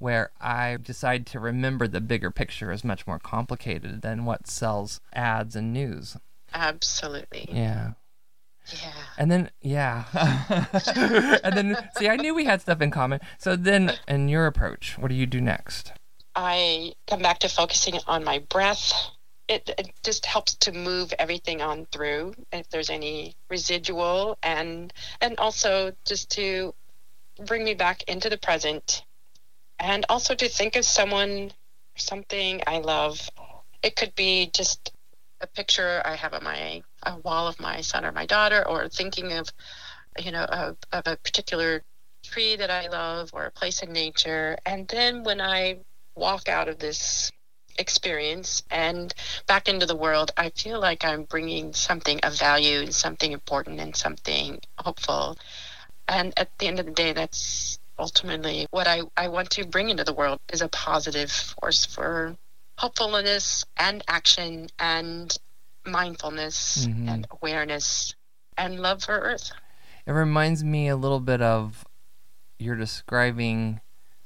where 0.00 0.30
I 0.40 0.78
decide 0.82 1.26
to 1.26 1.38
remember 1.38 1.86
the 1.86 2.00
bigger 2.00 2.30
picture 2.30 2.72
is 2.72 2.82
much 2.82 3.06
more 3.06 3.18
complicated 3.18 4.00
than 4.00 4.24
what 4.24 4.46
sells 4.46 5.00
ads 5.12 5.54
and 5.54 5.74
news. 5.74 6.16
Absolutely. 6.54 7.48
Yeah. 7.52 7.92
Yeah. 8.82 8.92
And 9.18 9.30
then, 9.30 9.50
yeah. 9.60 10.04
and 11.44 11.56
then, 11.56 11.76
see, 11.96 12.08
I 12.08 12.16
knew 12.16 12.34
we 12.34 12.44
had 12.44 12.60
stuff 12.60 12.80
in 12.80 12.90
common. 12.90 13.20
So 13.38 13.56
then, 13.56 13.92
in 14.08 14.28
your 14.28 14.46
approach, 14.46 14.96
what 14.98 15.08
do 15.08 15.14
you 15.14 15.26
do 15.26 15.40
next? 15.40 15.92
I 16.34 16.92
come 17.08 17.20
back 17.20 17.40
to 17.40 17.48
focusing 17.48 17.98
on 18.06 18.24
my 18.24 18.38
breath. 18.38 18.92
It, 19.48 19.70
it 19.76 19.90
just 20.04 20.26
helps 20.26 20.54
to 20.54 20.72
move 20.72 21.12
everything 21.18 21.60
on 21.60 21.86
through 21.86 22.34
if 22.52 22.68
there's 22.70 22.88
any 22.88 23.34
residual 23.48 24.38
and 24.44 24.92
and 25.20 25.36
also 25.38 25.92
just 26.06 26.30
to 26.32 26.72
bring 27.46 27.64
me 27.64 27.74
back 27.74 28.04
into 28.04 28.30
the 28.30 28.38
present 28.38 29.02
and 29.80 30.06
also 30.08 30.36
to 30.36 30.48
think 30.48 30.76
of 30.76 30.84
someone 30.84 31.50
something 31.96 32.62
I 32.66 32.78
love. 32.78 33.28
It 33.82 33.96
could 33.96 34.14
be 34.14 34.50
just 34.52 34.92
a 35.40 35.46
picture 35.46 36.02
I 36.04 36.16
have 36.16 36.34
on 36.34 36.44
my 36.44 36.82
a 37.04 37.16
wall 37.18 37.48
of 37.48 37.60
my 37.60 37.80
son 37.80 38.04
or 38.04 38.12
my 38.12 38.26
daughter 38.26 38.66
or 38.66 38.88
thinking 38.88 39.32
of 39.32 39.48
you 40.18 40.30
know 40.30 40.44
of, 40.44 40.76
of 40.92 41.06
a 41.06 41.16
particular 41.16 41.82
tree 42.22 42.56
that 42.56 42.70
I 42.70 42.88
love 42.88 43.30
or 43.32 43.46
a 43.46 43.50
place 43.50 43.82
in 43.82 43.92
nature 43.92 44.58
and 44.66 44.86
then 44.88 45.24
when 45.24 45.40
I 45.40 45.78
walk 46.14 46.48
out 46.48 46.68
of 46.68 46.78
this 46.78 47.32
experience 47.78 48.62
and 48.70 49.12
back 49.46 49.68
into 49.68 49.86
the 49.86 49.96
world, 49.96 50.30
I 50.36 50.50
feel 50.50 50.80
like 50.80 51.04
I'm 51.04 51.24
bringing 51.24 51.72
something 51.72 52.20
of 52.20 52.38
value 52.38 52.80
and 52.80 52.94
something 52.94 53.32
important 53.32 53.80
and 53.80 53.96
something 53.96 54.60
hopeful. 54.78 55.38
And 56.06 56.32
at 56.36 56.50
the 56.58 56.66
end 56.66 56.78
of 56.78 56.86
the 56.86 56.92
day, 56.92 57.12
that's 57.12 57.78
ultimately 57.98 58.66
what 58.70 58.86
I, 58.86 59.02
I 59.16 59.28
want 59.28 59.50
to 59.50 59.66
bring 59.66 59.90
into 59.90 60.04
the 60.04 60.14
world 60.14 60.40
is 60.52 60.62
a 60.62 60.68
positive 60.68 61.30
force 61.30 61.84
for 61.86 62.36
hopefulness 62.78 63.64
and 63.76 64.02
action 64.08 64.68
and 64.78 65.36
mindfulness 65.86 66.86
Mhm. 66.86 67.08
and 67.08 67.26
awareness 67.30 68.14
and 68.56 68.80
love 68.80 69.02
for 69.04 69.18
Earth. 69.18 69.52
It 70.06 70.12
reminds 70.12 70.64
me 70.64 70.88
a 70.88 70.96
little 70.96 71.20
bit 71.20 71.40
of 71.40 71.84
you're 72.58 72.76
describing 72.76 73.80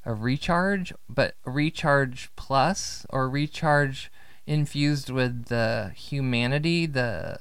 a 0.04 0.12
recharge, 0.12 0.92
but 1.08 1.36
recharge 1.44 2.30
plus 2.36 3.06
or 3.10 3.28
recharge 3.28 4.10
infused 4.46 5.08
with 5.10 5.46
the 5.46 5.92
humanity, 5.94 6.86
the 6.86 7.38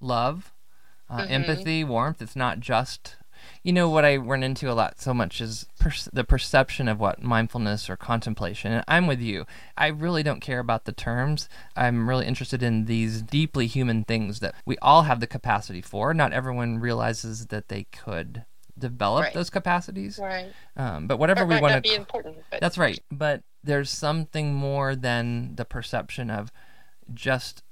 love, 0.00 0.54
uh, 1.10 1.22
Mhm. 1.22 1.30
empathy, 1.30 1.84
warmth. 1.84 2.22
It's 2.22 2.36
not 2.36 2.60
just, 2.60 3.16
you 3.66 3.72
know, 3.72 3.88
what 3.90 4.04
I 4.04 4.14
run 4.14 4.44
into 4.44 4.70
a 4.70 4.74
lot 4.74 5.00
so 5.00 5.12
much 5.12 5.40
is 5.40 5.66
per- 5.80 5.90
the 6.12 6.22
perception 6.22 6.86
of 6.86 7.00
what 7.00 7.20
mindfulness 7.20 7.90
or 7.90 7.96
contemplation. 7.96 8.70
And 8.70 8.84
I'm 8.86 9.08
with 9.08 9.20
you. 9.20 9.44
I 9.76 9.88
really 9.88 10.22
don't 10.22 10.38
care 10.38 10.60
about 10.60 10.84
the 10.84 10.92
terms. 10.92 11.48
I'm 11.74 12.08
really 12.08 12.26
interested 12.26 12.62
in 12.62 12.84
these 12.84 13.22
deeply 13.22 13.66
human 13.66 14.04
things 14.04 14.38
that 14.38 14.54
we 14.64 14.78
all 14.78 15.02
have 15.02 15.18
the 15.18 15.26
capacity 15.26 15.82
for. 15.82 16.14
Not 16.14 16.32
everyone 16.32 16.78
realizes 16.78 17.46
that 17.46 17.66
they 17.68 17.84
could 17.90 18.44
develop 18.78 19.24
Right. 19.24 19.34
those 19.34 19.50
capacities. 19.50 20.20
Right. 20.22 20.52
Um, 20.76 21.08
but 21.08 21.18
whatever 21.18 21.42
It 21.42 21.48
we 21.48 21.60
want 21.60 21.74
to 21.74 21.80
be 21.80 21.96
important, 21.96 22.36
but 22.50 22.60
that's 22.60 22.78
right. 22.78 23.00
But 23.10 23.42
there's 23.64 23.90
something 23.90 24.54
more 24.54 24.94
than 24.94 25.56
the 25.56 25.64
perception 25.64 26.30
of 26.30 26.52
just 27.12 27.64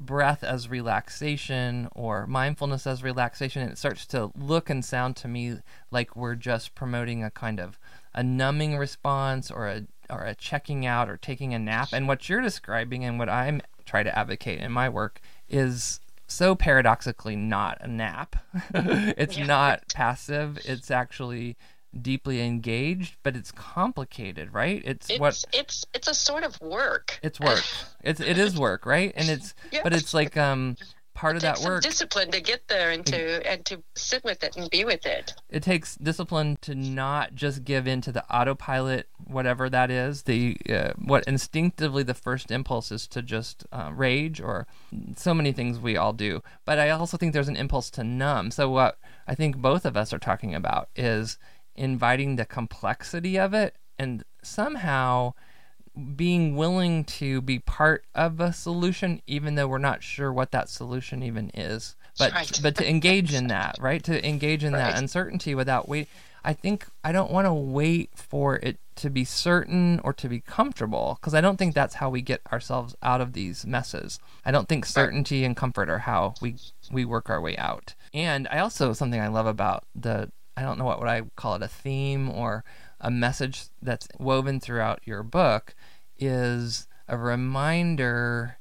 breath 0.00 0.42
as 0.42 0.68
relaxation 0.68 1.88
or 1.94 2.26
mindfulness 2.26 2.86
as 2.86 3.02
relaxation. 3.02 3.68
It 3.68 3.78
starts 3.78 4.06
to 4.06 4.30
look 4.34 4.70
and 4.70 4.84
sound 4.84 5.16
to 5.16 5.28
me 5.28 5.58
like 5.90 6.16
we're 6.16 6.34
just 6.34 6.74
promoting 6.74 7.22
a 7.22 7.30
kind 7.30 7.60
of 7.60 7.78
a 8.14 8.22
numbing 8.22 8.76
response 8.76 9.50
or 9.50 9.68
a 9.68 9.82
or 10.08 10.24
a 10.24 10.34
checking 10.34 10.84
out 10.86 11.08
or 11.08 11.16
taking 11.16 11.54
a 11.54 11.58
nap. 11.58 11.90
And 11.92 12.08
what 12.08 12.28
you're 12.28 12.40
describing 12.40 13.04
and 13.04 13.18
what 13.18 13.28
I'm 13.28 13.62
try 13.86 14.02
to 14.02 14.18
advocate 14.18 14.58
in 14.60 14.72
my 14.72 14.88
work 14.88 15.20
is 15.48 16.00
so 16.26 16.54
paradoxically 16.54 17.36
not 17.36 17.78
a 17.80 17.88
nap. 17.88 18.36
it's 18.74 19.36
Yeah. 19.38 19.46
not 19.46 19.82
passive. 19.94 20.58
It's 20.64 20.90
actually 20.90 21.56
deeply 22.00 22.40
engaged, 22.40 23.16
but 23.22 23.36
it's 23.36 23.52
complicated, 23.52 24.52
right? 24.52 24.82
It's, 24.84 25.10
it's 25.10 25.20
what 25.20 25.44
it's 25.52 25.84
it's 25.94 26.08
a 26.08 26.14
sort 26.14 26.44
of 26.44 26.60
work. 26.60 27.18
it's 27.22 27.40
work. 27.40 27.64
It's 28.02 28.20
it 28.20 28.38
is 28.38 28.56
work, 28.58 28.86
right? 28.86 29.12
And 29.16 29.28
it's 29.28 29.54
but 29.82 29.92
it's 29.92 30.14
like 30.14 30.36
um 30.36 30.76
part 31.12 31.36
of 31.36 31.42
It 31.42 31.46
that 31.46 31.54
takes 31.56 31.62
some 31.64 31.72
work. 31.72 31.82
discipline 31.82 32.30
to 32.30 32.40
get 32.40 32.68
there 32.68 32.90
and 32.92 33.04
to 33.06 33.46
and 33.50 33.64
to 33.66 33.82
sit 33.94 34.22
with 34.24 34.42
it 34.44 34.56
and 34.56 34.70
be 34.70 34.84
with 34.84 35.04
it. 35.04 35.34
it 35.50 35.62
takes 35.62 35.96
discipline 35.96 36.56
to 36.62 36.74
not 36.74 37.34
just 37.34 37.64
give 37.64 37.86
in 37.86 38.00
to 38.00 38.12
the 38.12 38.24
autopilot 38.34 39.06
whatever 39.26 39.68
that 39.68 39.90
is 39.90 40.22
the 40.22 40.56
uh, 40.70 40.92
what 40.96 41.24
instinctively 41.24 42.02
the 42.04 42.14
first 42.14 42.50
impulse 42.50 42.90
is 42.92 43.06
to 43.08 43.20
just 43.20 43.66
uh, 43.72 43.90
rage 43.92 44.40
or 44.40 44.66
so 45.16 45.34
many 45.34 45.52
things 45.52 45.78
we 45.78 45.96
all 45.96 46.12
do 46.14 46.42
but 46.64 46.78
i 46.78 46.88
also 46.88 47.16
think 47.18 47.32
there's 47.34 47.48
an 47.48 47.56
impulse 47.56 47.90
to 47.90 48.04
numb 48.04 48.50
so 48.50 48.70
what 48.70 48.96
i 49.26 49.34
think 49.34 49.56
both 49.58 49.84
of 49.84 49.96
us 49.98 50.12
are 50.14 50.18
talking 50.18 50.54
about 50.54 50.88
is 50.96 51.38
inviting 51.76 52.36
the 52.36 52.44
complexity 52.46 53.38
of 53.38 53.54
it 53.54 53.76
and 53.98 54.24
somehow 54.42 55.32
being 56.16 56.56
willing 56.56 57.04
to 57.04 57.40
be 57.42 57.58
part 57.58 58.04
of 58.14 58.40
a 58.40 58.52
solution 58.52 59.20
even 59.26 59.54
though 59.56 59.66
we're 59.68 59.78
not 59.78 60.02
sure 60.02 60.32
what 60.32 60.52
that 60.52 60.68
solution 60.68 61.22
even 61.22 61.50
is. 61.54 61.96
But 62.18 62.32
Right. 62.32 62.60
but 62.62 62.76
to 62.76 62.88
engage 62.88 63.34
in 63.34 63.48
that 63.48 63.76
right? 63.80 64.02
To 64.04 64.26
engage 64.26 64.62
in 64.64 64.72
that 64.72 64.98
uncertainty 64.98 65.54
without 65.54 65.88
wait 65.88 66.08
i 66.42 66.54
think 66.54 66.86
i 67.04 67.12
don't 67.12 67.30
want 67.30 67.46
to 67.46 67.52
wait 67.52 68.08
for 68.14 68.56
it 68.56 68.78
to 68.96 69.10
be 69.10 69.24
certain 69.24 70.00
or 70.02 70.10
to 70.14 70.26
be 70.26 70.40
comfortable 70.40 71.18
because 71.20 71.34
i 71.34 71.40
don't 71.42 71.58
think 71.58 71.74
that's 71.74 71.96
how 71.96 72.08
we 72.08 72.22
get 72.22 72.40
ourselves 72.50 72.96
out 73.02 73.20
of 73.20 73.34
these 73.34 73.66
messes. 73.66 74.18
I 74.42 74.50
don't 74.50 74.66
think 74.66 74.86
certainty 74.86 75.44
and 75.44 75.54
comfort 75.54 75.90
are 75.90 75.98
how 75.98 76.34
we 76.40 76.56
we 76.90 77.04
work 77.04 77.28
our 77.28 77.40
way 77.42 77.56
out. 77.58 77.94
And 78.14 78.48
i 78.50 78.58
also 78.58 78.92
something 78.94 79.20
i 79.20 79.28
love 79.28 79.46
about 79.46 79.84
the 79.94 80.30
i 80.56 80.62
don't 80.62 80.78
know 80.78 80.84
what 80.84 80.98
would 80.98 81.08
i 81.08 81.22
call 81.36 81.54
it 81.54 81.62
a 81.62 81.68
theme 81.68 82.30
or 82.30 82.64
a 83.00 83.10
message 83.10 83.64
that's 83.80 84.08
woven 84.18 84.60
throughout 84.60 85.00
your 85.04 85.22
book 85.22 85.74
is 86.18 86.86
a 87.08 87.16
reminder 87.16 88.58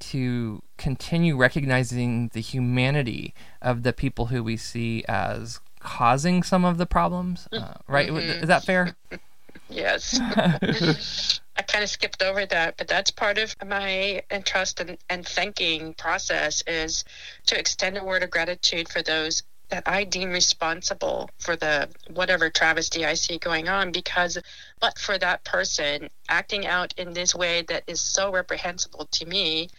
to 0.00 0.62
continue 0.78 1.36
recognizing 1.36 2.28
the 2.32 2.40
humanity 2.40 3.34
of 3.60 3.84
the 3.84 3.92
people 3.92 4.26
who 4.26 4.42
we 4.42 4.56
see 4.56 5.04
as 5.08 5.60
causing 5.78 6.42
some 6.42 6.64
of 6.64 6.78
the 6.78 6.86
problems. 6.86 7.48
Uh, 7.52 7.74
right? 7.86 8.08
Is 8.08 8.48
that 8.48 8.64
fair? 8.64 8.96
Yes. 9.68 10.20
I 11.56 11.62
kind 11.62 11.82
of 11.82 11.88
skipped 11.88 12.22
over 12.22 12.44
that, 12.44 12.76
but 12.76 12.88
that's 12.88 13.10
part 13.10 13.38
of 13.38 13.56
my 13.64 14.22
entrust 14.30 14.80
and, 14.80 14.98
and 15.08 15.26
thanking 15.26 15.94
process 15.94 16.62
is 16.66 17.04
to 17.46 17.58
extend 17.58 17.96
a 17.96 18.04
word 18.04 18.22
of 18.22 18.30
gratitude 18.30 18.90
for 18.90 19.00
those 19.00 19.42
that 19.72 19.88
I 19.88 20.04
deem 20.04 20.30
responsible 20.30 21.30
for 21.38 21.56
the 21.56 21.88
whatever 22.10 22.50
travesty 22.50 23.06
I 23.06 23.14
see 23.14 23.38
going 23.38 23.68
on 23.68 23.90
because 23.90 24.36
but 24.80 24.98
for 24.98 25.16
that 25.16 25.44
person 25.44 26.10
acting 26.28 26.66
out 26.66 26.92
in 26.98 27.14
this 27.14 27.34
way 27.34 27.62
that 27.62 27.82
is 27.86 27.98
so 27.98 28.30
reprehensible 28.30 29.06
to 29.12 29.24
me, 29.24 29.70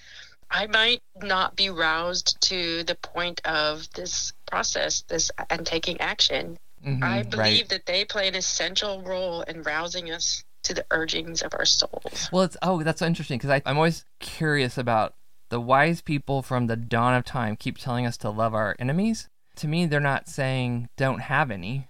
I 0.50 0.66
might 0.66 1.04
not 1.22 1.56
be 1.56 1.70
roused 1.70 2.42
to 2.50 2.84
the 2.84 2.96
point 2.96 3.40
of 3.46 3.88
this 3.94 4.34
process, 4.48 5.02
this 5.02 5.30
and 5.52 5.64
taking 5.64 6.02
action. 6.02 6.58
Mhm, 6.84 7.04
I 7.04 7.22
believe 7.22 7.38
right. 7.38 7.70
that 7.70 7.86
they 7.86 8.04
play 8.04 8.28
an 8.28 8.36
essential 8.36 9.04
role 9.04 9.42
in 9.44 9.62
rousing 9.62 10.12
us 10.12 10.44
to 10.64 10.74
the 10.74 10.86
urgings 10.90 11.44
of 11.44 11.54
our 11.54 11.66
souls. 11.66 12.30
Well, 12.32 12.44
it's 12.44 12.58
oh, 12.64 12.82
that's 12.82 13.00
so 13.00 13.06
interesting 13.06 13.38
because 13.38 13.62
I'm 13.64 13.78
always 13.78 14.06
curious 14.20 14.76
about 14.76 15.14
the 15.50 15.62
wise 15.62 16.02
people 16.02 16.42
from 16.42 16.66
the 16.66 16.76
dawn 16.76 17.14
of 17.14 17.26
time 17.26 17.56
keep 17.56 17.78
telling 17.78 18.08
us 18.08 18.18
to 18.18 18.32
love 18.32 18.56
our 18.56 18.76
enemies. 18.80 19.30
To 19.58 19.68
me, 19.68 19.86
they're 19.86 20.00
not 20.00 20.28
saying 20.28 20.90
don't 20.98 21.20
have 21.22 21.52
any. 21.52 21.88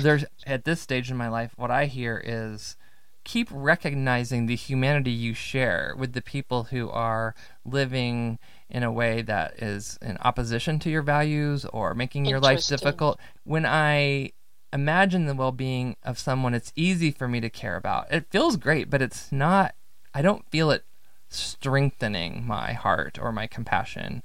There's 0.00 0.24
at 0.46 0.64
this 0.64 0.80
stage 0.80 1.10
in 1.10 1.16
my 1.16 1.28
life, 1.28 1.52
what 1.56 1.70
I 1.70 1.86
hear 1.86 2.20
is 2.24 2.76
keep 3.24 3.48
recognizing 3.52 4.46
the 4.46 4.56
humanity 4.56 5.10
you 5.10 5.34
share 5.34 5.94
with 5.98 6.14
the 6.14 6.22
people 6.22 6.64
who 6.64 6.88
are 6.88 7.34
living 7.64 8.38
in 8.70 8.82
a 8.82 8.90
way 8.92 9.20
that 9.22 9.62
is 9.62 9.98
in 10.00 10.16
opposition 10.22 10.78
to 10.78 10.90
your 10.90 11.02
values 11.02 11.66
or 11.66 11.94
making 11.94 12.24
your 12.24 12.40
life 12.40 12.66
difficult. 12.66 13.20
When 13.44 13.66
I 13.66 14.32
imagine 14.72 15.26
the 15.26 15.34
well 15.34 15.52
being 15.52 15.96
of 16.02 16.18
someone, 16.18 16.54
it's 16.54 16.72
easy 16.74 17.10
for 17.10 17.28
me 17.28 17.40
to 17.40 17.50
care 17.50 17.76
about. 17.76 18.10
It 18.10 18.30
feels 18.30 18.56
great, 18.56 18.88
but 18.88 19.02
it's 19.02 19.30
not, 19.30 19.74
I 20.14 20.22
don't 20.22 20.48
feel 20.50 20.70
it 20.70 20.84
strengthening 21.28 22.46
my 22.46 22.72
heart 22.72 23.18
or 23.20 23.32
my 23.32 23.46
compassion. 23.46 24.22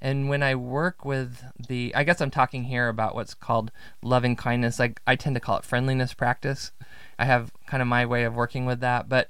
And 0.00 0.28
when 0.28 0.42
I 0.42 0.54
work 0.54 1.04
with 1.04 1.42
the, 1.68 1.94
I 1.94 2.04
guess 2.04 2.20
I'm 2.20 2.30
talking 2.30 2.64
here 2.64 2.88
about 2.88 3.14
what's 3.14 3.34
called 3.34 3.70
loving 4.02 4.36
kindness. 4.36 4.78
Like 4.78 5.00
I 5.06 5.16
tend 5.16 5.36
to 5.36 5.40
call 5.40 5.58
it 5.58 5.64
friendliness 5.64 6.14
practice. 6.14 6.72
I 7.18 7.24
have 7.24 7.52
kind 7.66 7.80
of 7.82 7.88
my 7.88 8.06
way 8.06 8.24
of 8.24 8.34
working 8.34 8.66
with 8.66 8.80
that. 8.80 9.08
But 9.08 9.28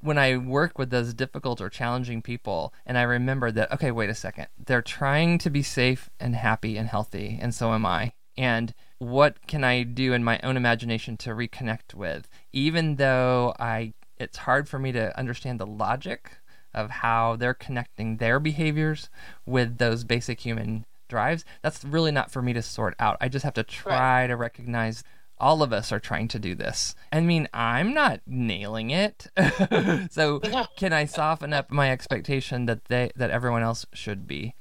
when 0.00 0.18
I 0.18 0.36
work 0.36 0.78
with 0.78 0.90
those 0.90 1.14
difficult 1.14 1.60
or 1.60 1.68
challenging 1.68 2.22
people, 2.22 2.72
and 2.86 2.96
I 2.96 3.02
remember 3.02 3.50
that, 3.52 3.72
okay, 3.72 3.90
wait 3.90 4.10
a 4.10 4.14
second, 4.14 4.46
they're 4.58 4.82
trying 4.82 5.38
to 5.38 5.50
be 5.50 5.62
safe 5.62 6.08
and 6.18 6.34
happy 6.34 6.76
and 6.76 6.88
healthy, 6.88 7.38
and 7.40 7.54
so 7.54 7.72
am 7.72 7.84
I. 7.84 8.12
And 8.36 8.74
what 8.98 9.46
can 9.46 9.62
I 9.62 9.82
do 9.82 10.12
in 10.12 10.24
my 10.24 10.40
own 10.42 10.56
imagination 10.56 11.16
to 11.18 11.30
reconnect 11.30 11.94
with, 11.94 12.28
even 12.52 12.96
though 12.96 13.54
I 13.58 13.92
it's 14.16 14.38
hard 14.38 14.68
for 14.68 14.78
me 14.78 14.92
to 14.92 15.16
understand 15.18 15.58
the 15.58 15.66
logic 15.66 16.38
of 16.74 16.90
how 16.90 17.36
they're 17.36 17.54
connecting 17.54 18.16
their 18.16 18.40
behaviors 18.40 19.08
with 19.46 19.78
those 19.78 20.04
basic 20.04 20.40
human 20.40 20.84
drives. 21.08 21.44
That's 21.62 21.84
really 21.84 22.12
not 22.12 22.30
for 22.30 22.42
me 22.42 22.52
to 22.52 22.62
sort 22.62 22.94
out. 22.98 23.16
I 23.20 23.28
just 23.28 23.44
have 23.44 23.54
to 23.54 23.62
try 23.62 24.22
right. 24.22 24.26
to 24.28 24.36
recognize 24.36 25.04
all 25.38 25.62
of 25.62 25.72
us 25.72 25.92
are 25.92 26.00
trying 26.00 26.28
to 26.28 26.38
do 26.38 26.54
this. 26.54 26.94
I 27.12 27.20
mean, 27.20 27.48
I'm 27.52 27.92
not 27.92 28.20
nailing 28.26 28.90
it. 28.90 29.26
so 30.10 30.40
can 30.76 30.92
I 30.92 31.04
soften 31.04 31.52
up 31.52 31.70
my 31.70 31.90
expectation 31.90 32.66
that 32.66 32.86
they 32.86 33.10
that 33.16 33.30
everyone 33.30 33.62
else 33.62 33.86
should 33.92 34.26
be? 34.26 34.54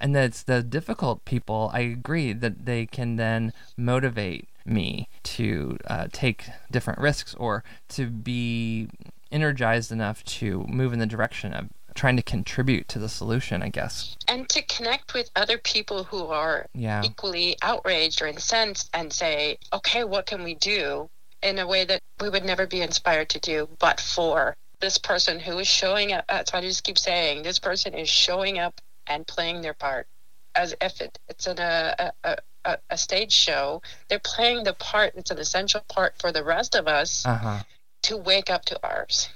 And 0.00 0.16
that's 0.16 0.42
the 0.42 0.62
difficult 0.62 1.24
people. 1.24 1.70
I 1.72 1.80
agree 1.80 2.32
that 2.32 2.66
they 2.66 2.86
can 2.86 3.16
then 3.16 3.52
motivate 3.76 4.48
me 4.64 5.08
to 5.22 5.78
uh, 5.86 6.08
take 6.12 6.46
different 6.70 6.98
risks 6.98 7.34
or 7.34 7.62
to 7.90 8.10
be 8.10 8.88
energized 9.32 9.90
enough 9.90 10.22
to 10.24 10.64
move 10.68 10.92
in 10.92 10.98
the 10.98 11.06
direction 11.06 11.52
of 11.52 11.68
trying 11.94 12.16
to 12.16 12.22
contribute 12.22 12.88
to 12.88 12.98
the 12.98 13.08
solution, 13.08 13.62
I 13.62 13.68
guess. 13.68 14.16
And 14.28 14.48
to 14.50 14.62
connect 14.62 15.14
with 15.14 15.30
other 15.36 15.58
people 15.58 16.04
who 16.04 16.26
are 16.26 16.66
yeah. 16.74 17.02
equally 17.04 17.56
outraged 17.62 18.22
or 18.22 18.26
incensed 18.26 18.88
and 18.94 19.12
say, 19.12 19.58
okay, 19.72 20.04
what 20.04 20.26
can 20.26 20.42
we 20.42 20.54
do 20.54 21.10
in 21.42 21.58
a 21.58 21.66
way 21.66 21.84
that 21.84 22.00
we 22.20 22.28
would 22.28 22.44
never 22.44 22.66
be 22.66 22.80
inspired 22.80 23.28
to 23.30 23.40
do 23.40 23.68
but 23.78 24.00
for 24.00 24.56
this 24.80 24.98
person 24.98 25.38
who 25.38 25.58
is 25.58 25.68
showing 25.68 26.12
up. 26.12 26.24
That's 26.28 26.52
what 26.52 26.62
I 26.62 26.66
just 26.66 26.84
keep 26.84 26.98
saying. 26.98 27.42
This 27.42 27.58
person 27.58 27.94
is 27.94 28.08
showing 28.08 28.58
up 28.58 28.80
and 29.06 29.26
playing 29.26 29.62
their 29.62 29.74
part 29.74 30.06
as 30.54 30.74
if 30.80 31.00
it, 31.00 31.18
it's 31.28 31.46
in 31.46 31.58
a, 31.58 32.12
a, 32.24 32.36
a, 32.64 32.78
a 32.90 32.98
stage 32.98 33.32
show. 33.32 33.80
They're 34.08 34.18
playing 34.18 34.64
the 34.64 34.74
part 34.74 35.14
It's 35.16 35.30
an 35.30 35.38
essential 35.38 35.82
part 35.88 36.14
for 36.18 36.32
the 36.32 36.44
rest 36.44 36.74
of 36.74 36.88
us. 36.88 37.24
Uh-huh 37.24 37.62
to 38.02 38.16
wake 38.16 38.50
up 38.50 38.64
to 38.66 38.78
ours. 38.82 39.28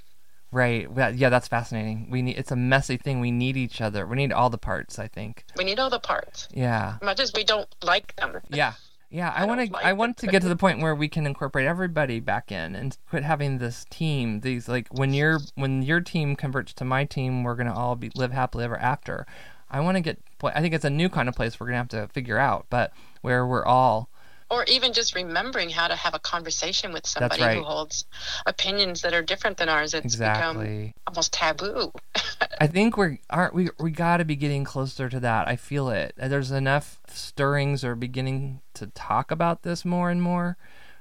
Right. 0.52 0.88
Yeah, 1.14 1.28
that's 1.28 1.48
fascinating. 1.48 2.08
We 2.10 2.22
need 2.22 2.38
it's 2.38 2.52
a 2.52 2.56
messy 2.56 2.96
thing. 2.96 3.20
We 3.20 3.30
need 3.30 3.56
each 3.56 3.80
other. 3.80 4.06
We 4.06 4.16
need 4.16 4.32
all 4.32 4.48
the 4.48 4.58
parts, 4.58 4.98
I 4.98 5.08
think. 5.08 5.44
We 5.56 5.64
need 5.64 5.78
all 5.78 5.90
the 5.90 6.00
parts. 6.00 6.48
Yeah. 6.52 6.98
Much 7.02 7.20
as 7.20 7.32
we 7.34 7.44
don't 7.44 7.68
like 7.82 8.14
them. 8.16 8.40
Yeah. 8.48 8.74
Yeah, 9.08 9.30
I, 9.30 9.42
I 9.42 9.46
want 9.46 9.66
to 9.66 9.72
like 9.72 9.84
I 9.84 9.92
want 9.92 10.16
to 10.18 10.26
get 10.26 10.42
to 10.42 10.48
the 10.48 10.56
point 10.56 10.80
where 10.80 10.94
we 10.94 11.08
can 11.08 11.26
incorporate 11.26 11.66
everybody 11.66 12.18
back 12.18 12.50
in 12.50 12.74
and 12.74 12.96
quit 13.08 13.22
having 13.22 13.58
this 13.58 13.86
team. 13.88 14.40
These 14.40 14.68
like 14.68 14.88
when 14.90 15.14
your 15.14 15.38
when 15.54 15.82
your 15.82 16.00
team 16.00 16.34
converts 16.34 16.72
to 16.74 16.84
my 16.84 17.04
team, 17.04 17.44
we're 17.44 17.54
going 17.54 17.68
to 17.68 17.72
all 17.72 17.94
be 17.94 18.10
live 18.16 18.32
happily 18.32 18.64
ever 18.64 18.76
after. 18.76 19.26
I 19.70 19.80
want 19.80 19.96
to 19.96 20.00
get 20.00 20.18
I 20.42 20.60
think 20.60 20.74
it's 20.74 20.84
a 20.84 20.90
new 20.90 21.08
kind 21.08 21.28
of 21.28 21.36
place 21.36 21.60
we're 21.60 21.66
going 21.66 21.86
to 21.86 21.96
have 21.96 22.08
to 22.08 22.12
figure 22.12 22.38
out, 22.38 22.66
but 22.68 22.92
where 23.20 23.46
we're 23.46 23.64
all 23.64 24.10
or 24.50 24.64
even 24.64 24.92
just 24.92 25.14
remembering 25.14 25.70
how 25.70 25.88
to 25.88 25.96
have 25.96 26.14
a 26.14 26.18
conversation 26.18 26.92
with 26.92 27.06
somebody 27.06 27.42
right. 27.42 27.58
who 27.58 27.64
holds 27.64 28.04
opinions 28.46 29.02
that 29.02 29.12
are 29.12 29.22
different 29.22 29.56
than 29.56 29.68
ours. 29.68 29.94
It's 29.94 30.04
exactly. 30.04 30.76
become 30.76 30.92
almost 31.06 31.32
taboo. 31.32 31.92
I 32.60 32.66
think 32.66 32.96
we're 32.96 33.18
aren't 33.28 33.54
we 33.54 33.70
we 33.78 33.90
got 33.90 34.18
to 34.18 34.24
be 34.24 34.36
getting 34.36 34.64
closer 34.64 35.08
to 35.08 35.20
that. 35.20 35.48
I 35.48 35.56
feel 35.56 35.90
it. 35.90 36.14
There's 36.16 36.50
enough 36.50 37.00
stirrings 37.08 37.84
are 37.84 37.94
beginning 37.94 38.60
to 38.74 38.86
talk 38.88 39.30
about 39.30 39.62
this 39.62 39.84
more 39.84 40.10
and 40.10 40.22
more. 40.22 40.56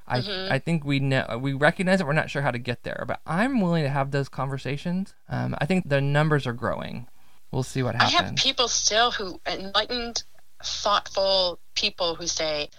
I 0.07 0.21
mm-hmm. 0.21 0.51
I 0.51 0.59
think 0.59 0.83
we 0.85 0.99
know 0.99 1.39
we 1.41 1.53
recognize 1.53 1.99
that 1.99 2.05
We're 2.05 2.13
not 2.13 2.29
sure 2.29 2.41
how 2.41 2.51
to 2.51 2.59
get 2.59 2.83
there, 2.83 3.05
but 3.07 3.21
I'm 3.25 3.61
willing 3.61 3.83
to 3.83 3.89
have 3.89 4.11
those 4.11 4.29
conversations. 4.29 5.13
Um, 5.29 5.55
I 5.59 5.65
think 5.65 5.87
the 5.87 6.01
numbers 6.01 6.45
are 6.45 6.53
growing. 6.53 7.07
We'll 7.51 7.63
see 7.63 7.83
what 7.83 7.95
happens. 7.95 8.13
I 8.13 8.23
have 8.23 8.35
people 8.35 8.67
still 8.67 9.11
who 9.11 9.39
enlightened, 9.47 10.23
thoughtful 10.63 11.59
people 11.73 12.15
who 12.15 12.27
say, 12.27 12.69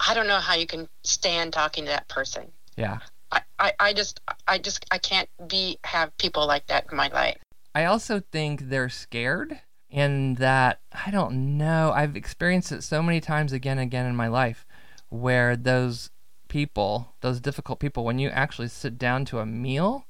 I 0.00 0.14
don't 0.14 0.26
know 0.26 0.38
how 0.38 0.54
you 0.54 0.66
can 0.66 0.88
stand 1.02 1.52
talking 1.52 1.84
to 1.84 1.90
that 1.90 2.08
person. 2.08 2.50
Yeah. 2.76 2.98
I, 3.32 3.40
I, 3.58 3.72
I 3.80 3.92
just 3.92 4.20
I 4.46 4.58
just 4.58 4.84
I 4.90 4.98
can't 4.98 5.28
be 5.48 5.78
have 5.84 6.16
people 6.18 6.46
like 6.46 6.66
that 6.66 6.86
in 6.90 6.96
my 6.96 7.08
life. 7.08 7.38
I 7.74 7.84
also 7.84 8.20
think 8.32 8.68
they're 8.68 8.88
scared 8.88 9.60
and 9.90 10.36
that 10.38 10.80
I 10.92 11.10
don't 11.10 11.56
know. 11.56 11.92
I've 11.94 12.16
experienced 12.16 12.72
it 12.72 12.82
so 12.82 13.02
many 13.02 13.20
times 13.20 13.52
again 13.52 13.78
and 13.78 13.88
again 13.88 14.06
in 14.06 14.16
my 14.16 14.28
life 14.28 14.66
where 15.08 15.56
those 15.56 16.10
people, 16.48 17.14
those 17.20 17.40
difficult 17.40 17.80
people, 17.80 18.04
when 18.04 18.18
you 18.18 18.28
actually 18.28 18.68
sit 18.68 18.98
down 18.98 19.24
to 19.26 19.40
a 19.40 19.46
meal, 19.46 20.06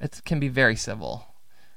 it 0.00 0.20
can 0.24 0.40
be 0.40 0.48
very 0.48 0.76
civil. 0.76 1.26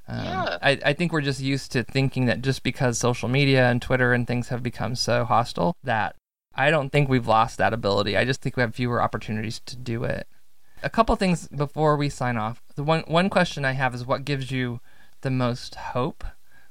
Um, 0.07 0.23
yeah. 0.23 0.57
I, 0.61 0.79
I 0.85 0.93
think 0.93 1.11
we're 1.11 1.21
just 1.21 1.41
used 1.41 1.71
to 1.73 1.83
thinking 1.83 2.25
that 2.27 2.41
just 2.41 2.63
because 2.63 2.97
social 2.97 3.27
media 3.27 3.69
and 3.69 3.81
Twitter 3.81 4.13
and 4.13 4.25
things 4.25 4.47
have 4.49 4.63
become 4.63 4.95
so 4.95 5.25
hostile, 5.25 5.75
that 5.83 6.15
I 6.57 6.71
don't 6.71 6.91
think 6.91 7.07
we've 7.07 7.27
lost 7.27 7.59
that 7.59 7.73
ability. 7.73 8.17
I 8.17 8.25
just 8.25 8.41
think 8.41 8.57
we 8.57 8.61
have 8.61 8.73
fewer 8.73 9.01
opportunities 9.01 9.59
to 9.67 9.75
do 9.75 10.03
it. 10.03 10.27
A 10.81 10.89
couple 10.89 11.15
things 11.15 11.47
before 11.47 11.95
we 11.95 12.09
sign 12.09 12.37
off. 12.37 12.61
The 12.75 12.83
one 12.83 13.03
one 13.07 13.29
question 13.29 13.63
I 13.63 13.73
have 13.73 13.93
is 13.93 14.05
what 14.05 14.25
gives 14.25 14.51
you 14.51 14.79
the 15.21 15.29
most 15.29 15.75
hope 15.75 16.23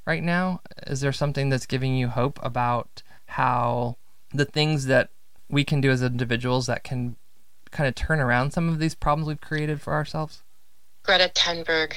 right 0.06 0.22
now? 0.22 0.60
Is 0.86 1.00
there 1.00 1.12
something 1.12 1.48
that's 1.48 1.66
giving 1.66 1.96
you 1.96 2.08
hope 2.08 2.38
about 2.42 3.02
how 3.26 3.96
the 4.32 4.44
things 4.44 4.86
that 4.86 5.10
we 5.48 5.64
can 5.64 5.80
do 5.80 5.90
as 5.90 6.02
individuals 6.02 6.66
that 6.66 6.84
can 6.84 7.16
kind 7.70 7.88
of 7.88 7.94
turn 7.94 8.20
around 8.20 8.52
some 8.52 8.68
of 8.68 8.78
these 8.78 8.94
problems 8.94 9.28
we've 9.28 9.40
created 9.40 9.80
for 9.80 9.92
ourselves? 9.92 10.42
Greta 11.02 11.30
Thunberg, 11.34 11.94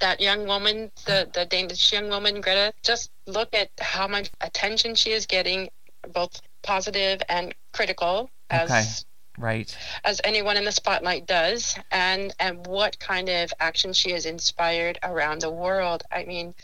that 0.00 0.20
young 0.20 0.46
woman, 0.46 0.90
the, 1.06 1.28
the 1.32 1.44
Danish 1.46 1.92
young 1.92 2.08
woman, 2.08 2.40
Greta, 2.40 2.72
just 2.82 3.10
look 3.26 3.54
at 3.54 3.70
how 3.80 4.08
much 4.08 4.30
attention 4.40 4.94
she 4.94 5.10
is 5.10 5.26
getting, 5.26 5.68
both 6.12 6.40
positive 6.62 7.20
and 7.28 7.54
critical 7.72 8.30
as 8.50 8.70
okay. 8.70 9.42
right 9.42 9.76
as 10.04 10.20
anyone 10.24 10.56
in 10.56 10.64
the 10.64 10.72
spotlight 10.72 11.26
does 11.26 11.78
and 11.90 12.34
and 12.38 12.66
what 12.66 12.98
kind 12.98 13.28
of 13.28 13.52
action 13.60 13.92
she 13.92 14.10
has 14.10 14.26
inspired 14.26 14.98
around 15.02 15.40
the 15.40 15.50
world 15.50 16.02
i 16.10 16.24
mean 16.24 16.54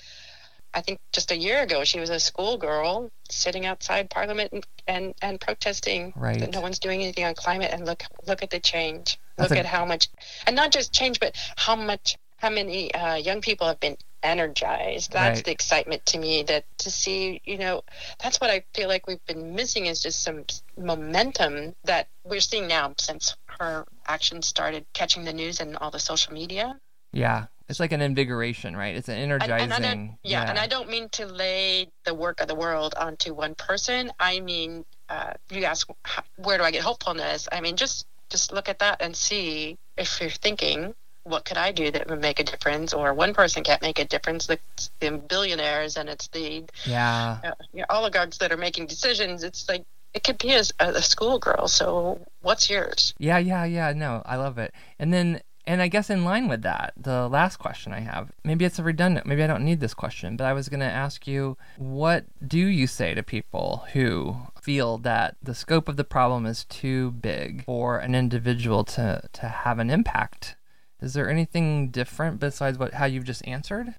i 0.72 0.80
think 0.80 0.98
just 1.12 1.30
a 1.30 1.37
year 1.37 1.62
ago 1.62 1.85
she 1.85 2.00
was 2.00 2.11
a 2.11 2.18
schoolgirl 2.18 3.11
sitting 3.30 3.66
outside 3.66 4.11
parliament 4.11 4.52
and 4.52 4.66
and, 4.87 5.14
and 5.22 5.40
protesting 5.40 6.12
right. 6.14 6.40
that 6.40 6.52
no 6.52 6.61
one's 6.61 6.78
doing 6.78 7.02
anything 7.02 7.24
on 7.24 7.35
climate 7.35 7.70
and 7.72 7.87
look 7.87 8.02
look 8.26 8.42
at 8.42 8.50
the 8.50 8.61
change 8.61 9.18
That's 9.37 9.50
look 9.50 9.57
a... 9.57 9.61
at 9.61 9.66
how 9.66 9.85
much 9.85 10.09
and 10.46 10.54
not 10.54 10.72
just 10.72 10.92
change 10.92 11.20
but 11.20 11.35
how 11.57 11.76
much 11.76 12.16
how 12.37 12.50
many 12.50 12.92
uh, 12.92 13.14
young 13.14 13.40
people 13.40 13.66
have 13.66 13.80
been 13.80 13.96
energized. 14.24 15.12
That's 15.12 15.38
right. 15.38 15.44
the 15.44 15.52
excitement 15.52 16.04
to 16.06 16.18
me 16.18 16.42
that 16.44 16.64
to 16.78 16.90
see, 16.90 17.40
you 17.44 17.58
know, 17.58 17.82
that's 18.22 18.40
what 18.40 18.50
I 18.50 18.64
feel 18.74 18.88
like 18.88 19.06
we've 19.06 19.24
been 19.26 19.54
missing 19.54 19.87
is 19.87 20.02
just 20.02 20.22
some 20.22 20.44
momentum 20.76 21.74
that 21.84 22.08
we're 22.24 22.40
seeing 22.40 22.66
now 22.66 22.94
since 22.98 23.37
her 23.60 23.84
actions 24.06 24.46
started 24.46 24.87
catching 24.92 25.24
the 25.24 25.32
news 25.32 25.60
and 25.60 25.76
all 25.76 25.90
the 25.90 26.00
social 26.00 26.32
media. 26.32 26.80
Yeah. 27.12 27.46
It's 27.68 27.80
like 27.80 27.92
an 27.92 28.02
invigoration, 28.02 28.76
right? 28.76 28.94
It's 28.94 29.08
an 29.08 29.16
energizing. 29.16 29.72
And, 29.72 29.84
and 29.84 30.08
yeah, 30.22 30.42
yeah, 30.42 30.50
and 30.50 30.58
I 30.58 30.66
don't 30.66 30.90
mean 30.90 31.08
to 31.10 31.24
lay 31.24 31.88
the 32.04 32.12
work 32.12 32.40
of 32.42 32.48
the 32.48 32.54
world 32.54 32.94
onto 32.94 33.32
one 33.32 33.54
person. 33.54 34.12
I 34.20 34.40
mean, 34.40 34.84
uh, 35.08 35.32
you 35.50 35.64
ask, 35.64 35.88
where 36.37 36.58
do 36.58 36.64
I 36.64 36.70
get 36.70 36.82
hopefulness? 36.82 37.48
I 37.50 37.62
mean, 37.62 37.76
just 37.76 38.06
just 38.28 38.52
look 38.52 38.68
at 38.68 38.80
that 38.80 39.00
and 39.00 39.16
see 39.16 39.78
if 39.96 40.20
you're 40.20 40.30
thinking 40.30 40.94
what 41.24 41.44
could 41.44 41.56
I 41.56 41.72
do 41.72 41.90
that 41.90 42.08
would 42.08 42.20
make 42.20 42.38
a 42.38 42.44
difference? 42.44 42.94
Or 42.94 43.12
one 43.12 43.34
person 43.34 43.64
can't 43.64 43.82
make 43.82 43.98
a 43.98 44.04
difference. 44.04 44.48
It's 44.48 44.90
the 45.00 45.10
billionaires 45.10 45.96
and 45.96 46.08
it's 46.08 46.28
the 46.28 46.64
yeah 46.84 47.38
uh, 47.44 47.52
you 47.72 47.80
know, 47.80 47.87
oligarchs 47.90 48.38
that 48.38 48.52
are 48.52 48.56
making 48.56 48.87
decisions. 48.87 49.42
It's 49.42 49.68
like 49.68 49.84
it 50.14 50.22
could 50.22 50.38
be 50.38 50.52
a, 50.52 50.62
a 50.78 51.02
schoolgirl. 51.02 51.68
So 51.68 52.20
what's 52.42 52.70
yours? 52.70 53.14
Yeah, 53.18 53.38
yeah, 53.38 53.64
yeah. 53.64 53.92
No, 53.92 54.22
I 54.24 54.37
love 54.37 54.58
it. 54.58 54.72
And 54.98 55.12
then, 55.12 55.40
and 55.66 55.82
I 55.82 55.88
guess 55.88 56.08
in 56.08 56.24
line 56.24 56.46
with 56.46 56.62
that, 56.62 56.92
the 56.96 57.28
last 57.28 57.56
question 57.56 57.92
I 57.92 58.00
have, 58.00 58.30
maybe 58.44 58.64
it's 58.64 58.78
a 58.78 58.84
redundant, 58.84 59.26
maybe 59.26 59.42
I 59.42 59.48
don't 59.48 59.64
need 59.64 59.80
this 59.80 59.94
question, 59.94 60.37
but 60.37 60.44
I 60.44 60.52
was 60.52 60.68
going 60.68 60.80
to 60.80 60.87
ask 60.87 61.26
you, 61.26 61.56
what 61.76 62.26
do 62.46 62.58
you 62.58 62.87
say 62.87 63.14
to 63.14 63.22
people 63.22 63.87
who 63.92 64.37
feel 64.60 64.98
that 64.98 65.37
the 65.42 65.54
scope 65.54 65.88
of 65.88 65.96
the 65.96 66.04
problem 66.04 66.46
is 66.46 66.64
too 66.64 67.10
big 67.10 67.64
for 67.64 67.98
an 67.98 68.14
individual 68.14 68.84
to, 68.84 69.22
to 69.32 69.48
have 69.48 69.78
an 69.78 69.90
impact 69.90 70.54
Is 71.00 71.14
there 71.14 71.28
anything 71.28 71.90
different 71.90 72.40
besides 72.40 72.78
what 72.78 72.94
how 72.94 73.07
you've 73.07 73.24
just 73.24 73.46
answered? 73.46 73.94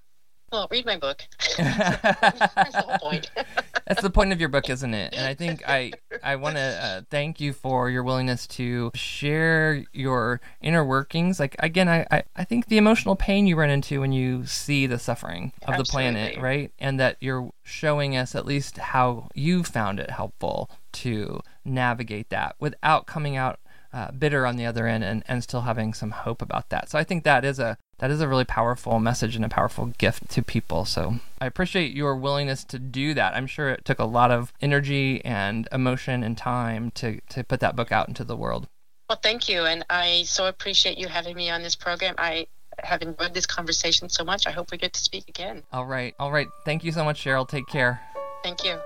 Well, 0.52 0.68
read 0.72 0.86
my 0.86 0.98
book. 0.98 1.24
That's 1.58 2.72
the 2.72 2.84
whole 2.88 2.98
point. 3.00 3.30
That's 3.88 4.02
the 4.02 4.10
point 4.10 4.32
of 4.32 4.40
your 4.40 4.50
book, 4.50 4.70
isn't 4.70 4.94
it? 4.94 5.14
And 5.14 5.26
I 5.26 5.34
think 5.34 5.68
I 5.68 5.92
I 6.24 6.38
want 6.38 6.56
to 6.56 6.62
uh, 6.62 7.02
thank 7.12 7.40
you 7.40 7.54
for 7.54 7.90
your 7.90 8.04
willingness 8.04 8.48
to 8.48 8.92
share 8.96 9.84
your 9.94 10.42
inner 10.62 10.84
workings. 10.84 11.40
Like 11.40 11.56
again, 11.60 11.90
I, 11.90 12.08
I 12.10 12.24
I 12.36 12.44
think 12.46 12.68
the 12.68 12.78
emotional 12.78 13.16
pain 13.16 13.48
you 13.48 13.56
run 13.56 13.70
into 13.70 14.00
when 14.00 14.12
you 14.12 14.46
see 14.46 14.88
the 14.88 14.98
suffering 14.98 15.52
of 15.64 15.76
Absolutely. 15.76 15.84
the 15.84 15.92
planet, 15.92 16.42
right? 16.42 16.72
And 16.80 17.00
that 17.00 17.18
you're 17.20 17.52
showing 17.64 18.16
us 18.16 18.34
at 18.34 18.46
least 18.46 18.78
how 18.78 19.30
you 19.36 19.64
found 19.64 20.00
it 20.00 20.10
helpful 20.10 20.70
to 20.94 21.42
navigate 21.64 22.30
that 22.30 22.56
without 22.60 23.06
coming 23.06 23.36
out 23.36 23.60
uh, 23.96 24.12
bitter 24.12 24.46
on 24.46 24.58
the 24.58 24.66
other 24.66 24.88
end 24.88 25.06
and, 25.06 25.24
and 25.26 25.42
still 25.42 25.62
having 25.62 25.94
some 25.94 26.12
hope 26.12 26.42
about 26.42 26.70
that. 26.70 26.90
So 26.90 27.00
I 27.00 27.06
think 27.06 27.24
that 27.24 27.46
is 27.46 27.60
a 27.60 27.78
that 28.00 28.12
is 28.12 28.20
a 28.20 28.28
really 28.28 28.44
powerful 28.44 29.00
message 29.00 29.38
and 29.38 29.46
a 29.46 29.50
powerful 29.50 29.86
gift 29.98 30.30
to 30.32 30.44
people. 30.44 30.84
So 30.84 31.16
I 31.40 31.46
appreciate 31.46 31.96
your 31.96 32.18
willingness 32.18 32.66
to 32.66 32.78
do 32.78 33.14
that. 33.14 33.34
I'm 33.34 33.48
sure 33.48 33.70
it 33.70 33.86
took 33.86 34.00
a 34.00 34.06
lot 34.06 34.32
of 34.32 34.52
energy 34.62 35.24
and 35.24 35.70
emotion 35.72 36.24
and 36.24 36.38
time 36.38 36.92
to 36.96 37.22
to 37.30 37.44
put 37.46 37.62
that 37.62 37.78
book 37.78 37.94
out 37.94 38.10
into 38.10 38.26
the 38.26 38.36
world. 38.36 38.68
Well, 39.10 39.20
thank 39.24 39.48
you. 39.48 39.64
And 39.64 39.86
I 39.90 40.24
so 40.26 40.48
appreciate 40.48 40.98
you 40.98 41.08
having 41.08 41.36
me 41.38 41.50
on 41.50 41.64
this 41.64 41.76
program. 41.76 42.16
I 42.18 42.48
have 42.80 43.02
enjoyed 43.02 43.34
this 43.34 43.46
conversation 43.46 44.10
so 44.10 44.26
much. 44.26 44.46
I 44.46 44.52
hope 44.52 44.72
we 44.72 44.78
get 44.78 44.92
to 44.92 45.00
speak 45.00 45.30
again. 45.30 45.64
All 45.72 45.86
right. 45.86 46.14
All 46.20 46.34
right. 46.34 46.48
Thank 46.66 46.84
you 46.84 46.92
so 46.92 47.06
much, 47.06 47.24
Cheryl. 47.24 47.48
Take 47.48 47.68
care. 47.68 48.02
Thank 48.44 48.66
you. 48.66 48.78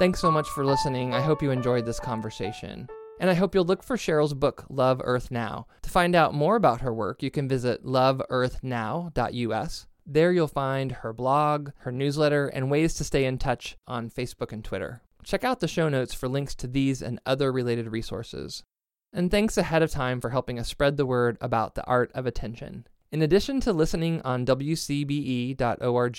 Thanks 0.00 0.20
so 0.20 0.28
much 0.28 0.50
for 0.50 0.66
listening. 0.66 1.14
I 1.14 1.20
hope 1.20 1.40
you 1.40 1.52
enjoyed 1.52 1.86
this 1.86 2.00
conversation. 2.00 2.88
And 3.20 3.30
I 3.30 3.34
hope 3.34 3.54
you'll 3.54 3.64
look 3.64 3.84
for 3.84 3.96
Cheryl's 3.96 4.34
book, 4.34 4.64
Love 4.68 5.00
Earth 5.04 5.30
Now. 5.30 5.68
To 5.82 5.90
find 5.90 6.16
out 6.16 6.34
more 6.34 6.56
about 6.56 6.80
her 6.80 6.92
work, 6.92 7.22
you 7.22 7.30
can 7.30 7.48
visit 7.48 7.84
loveearthnow.us. 7.84 9.86
There 10.04 10.32
you'll 10.32 10.48
find 10.48 10.90
her 10.90 11.12
blog, 11.12 11.70
her 11.78 11.92
newsletter, 11.92 12.48
and 12.48 12.72
ways 12.72 12.94
to 12.94 13.04
stay 13.04 13.24
in 13.24 13.38
touch 13.38 13.76
on 13.86 14.10
Facebook 14.10 14.52
and 14.52 14.64
Twitter. 14.64 15.00
Check 15.22 15.44
out 15.44 15.60
the 15.60 15.68
show 15.68 15.88
notes 15.88 16.12
for 16.12 16.28
links 16.28 16.56
to 16.56 16.66
these 16.66 17.00
and 17.00 17.20
other 17.24 17.52
related 17.52 17.92
resources. 17.92 18.64
And 19.12 19.30
thanks 19.30 19.56
ahead 19.56 19.84
of 19.84 19.92
time 19.92 20.20
for 20.20 20.30
helping 20.30 20.58
us 20.58 20.68
spread 20.68 20.96
the 20.96 21.06
word 21.06 21.38
about 21.40 21.76
the 21.76 21.84
art 21.84 22.10
of 22.16 22.26
attention. 22.26 22.88
In 23.12 23.22
addition 23.22 23.60
to 23.60 23.72
listening 23.72 24.20
on 24.22 24.44
WCBE.org 24.44 26.16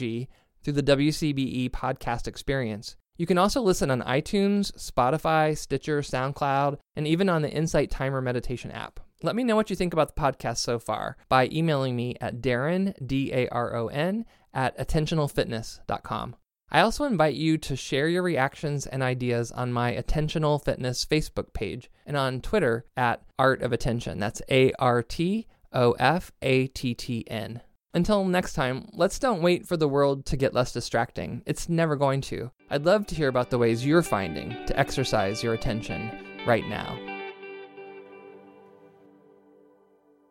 through 0.64 0.74
the 0.74 0.82
WCBE 0.82 1.72
podcast 1.72 2.26
experience, 2.26 2.96
you 3.18 3.26
can 3.26 3.38
also 3.38 3.62
listen 3.62 3.92
on 3.92 4.02
iTunes, 4.02 4.72
Spotify, 4.74 5.58
Stitcher, 5.58 6.02
SoundCloud, 6.02 6.78
and 6.96 7.08
even 7.08 7.30
on 7.30 7.42
the 7.42 7.52
Insight 7.52 7.90
Timer 7.92 8.22
Meditation 8.22 8.72
app. 8.72 9.00
Let 9.24 9.36
me 9.36 9.44
know 9.44 9.56
what 9.56 9.70
you 9.70 9.76
think 9.76 9.94
about 9.94 10.14
the 10.14 10.22
podcast 10.22 10.58
so 10.58 10.78
far 10.78 11.18
by 11.30 11.50
emailing 11.52 11.96
me 11.96 12.16
at 12.20 12.42
Daron, 12.42 12.94
D 13.06 13.32
A 13.34 13.48
R 13.50 13.76
O 13.76 13.88
N, 13.88 14.26
at 14.54 14.78
attentionalfitness.com. 14.78 16.36
I 16.72 16.82
also 16.82 17.06
invite 17.06 17.36
you 17.36 17.58
to 17.60 17.76
share 17.76 18.08
your 18.08 18.24
reactions 18.24 18.86
and 18.86 19.02
ideas 19.02 19.52
on 19.52 19.72
my 19.72 19.94
Attentional 19.94 20.64
Fitness 20.64 21.06
Facebook 21.06 21.54
page 21.54 21.90
and 22.06 22.18
on 22.18 22.42
Twitter 22.42 22.86
at 22.98 23.24
Art 23.40 23.62
of 23.62 23.72
Attention. 23.72 24.20
That's 24.20 24.42
A 24.50 24.74
R 24.74 25.02
T 25.02 25.48
O 25.72 25.92
F 25.94 26.32
A 26.42 26.68
T 26.68 26.94
T 26.94 27.24
N. 27.28 27.62
Until 27.96 28.26
next 28.26 28.54
time, 28.54 28.90
let's 28.92 29.18
don't 29.20 29.42
wait 29.42 29.66
for 29.66 29.78
the 29.78 29.88
world 29.88 30.26
to 30.26 30.36
get 30.36 30.54
less 30.54 30.74
distracting. 30.74 31.42
It's 31.46 31.70
never 31.70 31.96
going 31.96 32.20
to. 32.22 32.52
I'd 32.70 32.86
love 32.86 33.08
to 33.08 33.16
hear 33.16 33.30
about 33.30 33.50
the 33.50 33.58
ways 33.58 33.86
you're 33.86 34.04
finding 34.04 34.50
to 34.66 34.78
exercise 34.78 35.42
your 35.42 35.54
attention 35.54 36.12
right 36.46 36.68
now. 36.68 37.15